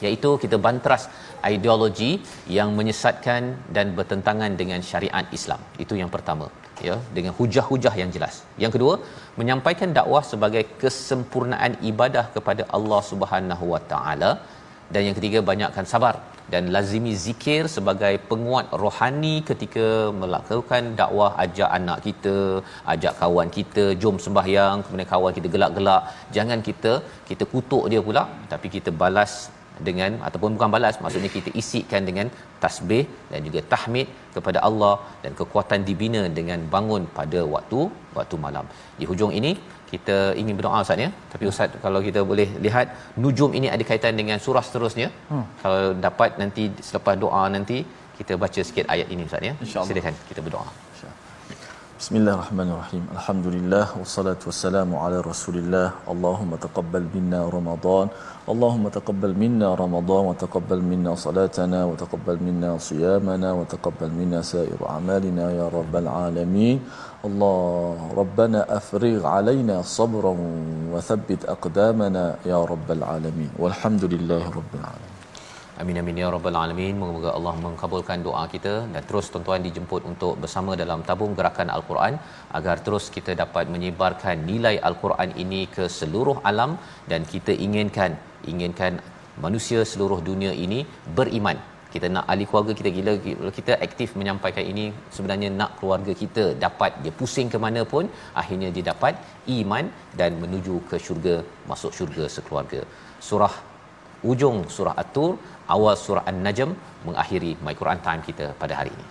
iaitu 0.07 0.30
kita 0.42 0.57
bantras 0.66 1.03
ideologi 1.55 2.12
yang 2.57 2.72
menyesatkan 2.78 3.42
dan 3.76 3.86
bertentangan 3.98 4.53
dengan 4.61 4.82
syariat 4.90 5.26
Islam. 5.38 5.61
Itu 5.84 5.94
yang 6.03 6.11
pertama 6.16 6.48
ya 6.88 6.96
dengan 7.16 7.32
hujah-hujah 7.38 7.94
yang 8.02 8.10
jelas. 8.16 8.34
Yang 8.62 8.72
kedua, 8.76 8.94
menyampaikan 9.40 9.90
dakwah 9.98 10.22
sebagai 10.32 10.64
kesempurnaan 10.82 11.74
ibadah 11.90 12.24
kepada 12.36 12.64
Allah 12.78 13.00
Subhanahu 13.10 13.66
Wa 13.74 13.82
Taala 13.92 14.30
dan 14.92 15.02
yang 15.06 15.16
ketiga 15.18 15.38
banyakkan 15.50 15.86
sabar 15.92 16.14
dan 16.52 16.64
lazimi 16.74 17.12
zikir 17.24 17.62
sebagai 17.74 18.14
penguat 18.30 18.66
rohani 18.82 19.34
ketika 19.50 19.86
melakukan 20.22 20.82
dakwah 21.00 21.30
ajak 21.44 21.70
anak 21.78 21.98
kita 22.06 22.36
ajak 22.94 23.14
kawan 23.20 23.50
kita 23.58 23.84
jom 24.02 24.16
sembahyang 24.24 24.76
kemudian 24.84 25.10
kawan 25.14 25.34
kita 25.38 25.48
gelak-gelak 25.54 26.02
jangan 26.36 26.60
kita 26.68 26.92
kita 27.30 27.46
kutuk 27.52 27.86
dia 27.92 28.02
pula 28.08 28.24
tapi 28.52 28.68
kita 28.76 28.92
balas 29.02 29.34
dengan 29.88 30.10
ataupun 30.28 30.50
bukan 30.56 30.70
balas 30.74 30.96
maksudnya 31.04 31.30
kita 31.36 31.50
isikan 31.60 32.02
dengan 32.08 32.26
tasbih 32.62 33.04
dan 33.32 33.40
juga 33.48 33.60
tahmid 33.72 34.08
kepada 34.36 34.58
Allah 34.68 34.94
dan 35.22 35.32
kekuatan 35.40 35.80
dibina 35.88 36.22
dengan 36.38 36.60
bangun 36.74 37.04
pada 37.18 37.42
waktu 37.54 37.80
waktu 38.18 38.38
malam. 38.46 38.66
Di 39.00 39.06
hujung 39.10 39.32
ini 39.40 39.52
kita 39.92 40.18
ingin 40.40 40.54
berdoa 40.58 40.82
Ustaz 40.84 41.04
ya. 41.04 41.10
Tapi 41.32 41.44
Ustaz 41.52 41.78
kalau 41.86 42.00
kita 42.08 42.20
boleh 42.32 42.48
lihat 42.66 42.86
nujum 43.24 43.52
ini 43.60 43.70
ada 43.74 43.86
kaitan 43.90 44.14
dengan 44.20 44.38
surah 44.46 44.64
seterusnya. 44.68 45.08
Hmm. 45.30 45.46
Kalau 45.62 45.82
dapat 46.06 46.38
nanti 46.42 46.64
selepas 46.88 47.16
doa 47.24 47.42
nanti 47.56 47.78
kita 48.18 48.34
baca 48.44 48.60
sikit 48.68 48.86
ayat 48.94 49.08
ini 49.16 49.24
Ustaz 49.30 49.50
ya. 49.50 49.54
Silakan 49.88 50.14
kita 50.30 50.42
berdoa. 50.46 50.68
Bismillahirrahmanirrahim. 52.01 53.12
Alhamdulillah 53.12 53.92
wassalatu 53.92 54.48
wassalamu 54.48 54.96
ala 55.05 55.20
Rasulillah. 55.20 56.01
Allahumma 56.12 56.57
taqabbal 56.57 57.05
minna 57.12 57.40
Ramadan. 57.44 58.09
Allahumma 58.53 58.88
taqabbal 58.88 59.36
minna 59.42 59.76
Ramadan 59.76 60.32
wa 60.32 60.32
taqabbal 60.32 60.80
minna 60.80 61.12
salatana 61.24 61.84
wa 61.84 61.92
taqabbal 62.03 62.40
minna 62.40 62.72
siyamana 62.80 63.53
wa 63.53 63.68
taqabbal 63.68 64.09
minna 64.20 64.40
sa'ir 64.40 64.80
a'malina 64.80 65.53
ya 65.53 65.68
rabbal 65.68 66.09
alamin. 66.09 66.80
Allah 67.20 68.01
Rabbana 68.16 68.64
afrigh 68.80 69.20
alaina 69.20 69.84
sabran 69.84 70.40
wa 70.88 71.05
thabbit 71.05 71.44
aqdamana 71.44 72.40
ya 72.48 72.64
rabbal 72.64 73.05
alamin. 73.05 73.53
Walhamdulillahi 73.61 74.48
rabbil 74.48 74.88
alamin. 74.88 75.09
Amin 75.82 75.98
amin 76.00 76.18
ya 76.20 76.26
rabbal 76.32 76.56
alamin. 76.62 76.94
Moga-moga 77.00 77.30
Allah 77.36 77.52
mengabulkan 77.64 78.18
doa 78.26 78.42
kita 78.54 78.72
dan 78.94 79.02
terus 79.08 79.26
tuan-tuan 79.32 79.62
dijemput 79.66 80.02
untuk 80.10 80.32
bersama 80.42 80.72
dalam 80.80 81.00
tabung 81.08 81.32
gerakan 81.38 81.68
Al-Quran 81.76 82.14
agar 82.58 82.76
terus 82.86 83.04
kita 83.14 83.32
dapat 83.42 83.64
menyebarkan 83.74 84.44
nilai 84.48 84.74
Al-Quran 84.88 85.30
ini 85.44 85.60
ke 85.76 85.86
seluruh 85.98 86.36
alam 86.50 86.72
dan 87.12 87.22
kita 87.32 87.54
inginkan 87.66 88.12
inginkan 88.52 89.00
manusia 89.46 89.80
seluruh 89.92 90.20
dunia 90.28 90.52
ini 90.66 90.80
beriman. 91.18 91.56
Kita 91.94 92.06
nak 92.16 92.28
ahli 92.34 92.44
keluarga 92.50 92.74
kita 92.80 92.92
gila 92.98 93.14
kita 93.60 93.72
aktif 93.88 94.10
menyampaikan 94.20 94.64
ini 94.74 94.84
sebenarnya 95.16 95.50
nak 95.62 95.72
keluarga 95.80 96.12
kita 96.24 96.44
dapat 96.66 97.00
dia 97.04 97.14
pusing 97.22 97.48
ke 97.54 97.60
mana 97.66 97.82
pun 97.94 98.04
akhirnya 98.42 98.68
dia 98.76 98.84
dapat 98.92 99.16
iman 99.58 99.86
dan 100.20 100.36
menuju 100.44 100.76
ke 100.92 100.98
syurga 101.08 101.36
masuk 101.72 101.94
syurga 102.00 102.26
sekeluarga. 102.36 102.82
Surah 103.30 103.54
ujung 104.30 104.58
surah 104.74 104.94
At-Tur 105.02 105.30
awal 105.70 105.94
surah 105.94 106.26
An-Najm 106.30 106.70
mengakhiri 107.06 107.54
My 107.62 107.74
Quran 107.78 107.98
Time 108.06 108.22
kita 108.26 108.46
pada 108.58 108.74
hari 108.82 108.90
ini. 108.90 109.06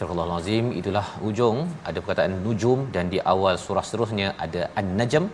Astagfirullahalazim 0.01 0.67
itulah 0.81 1.07
ujung. 1.29 1.59
Ada 1.89 1.99
perkataan 2.03 2.35
nujum 2.45 2.79
dan 2.95 3.13
di 3.15 3.19
awal 3.33 3.55
surah 3.65 3.83
seterusnya 3.89 4.29
ada 4.45 4.63
an-najm. 4.81 5.25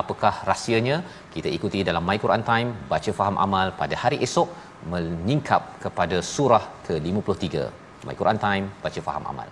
Apakah 0.00 0.34
rahsianya? 0.48 0.96
Kita 1.34 1.48
ikuti 1.56 1.80
dalam 1.88 2.04
my 2.10 2.18
Quran 2.24 2.44
time 2.50 2.68
baca 2.92 3.10
faham 3.20 3.40
amal 3.46 3.72
pada 3.80 3.96
hari 4.02 4.20
esok 4.28 4.52
menyingkap 4.92 5.80
kepada 5.86 6.20
surah 6.34 6.62
ke-53. 6.88 7.64
My 8.04 8.16
Quran 8.20 8.40
time 8.46 8.68
baca 8.84 9.00
faham 9.08 9.24
amal 9.32 9.48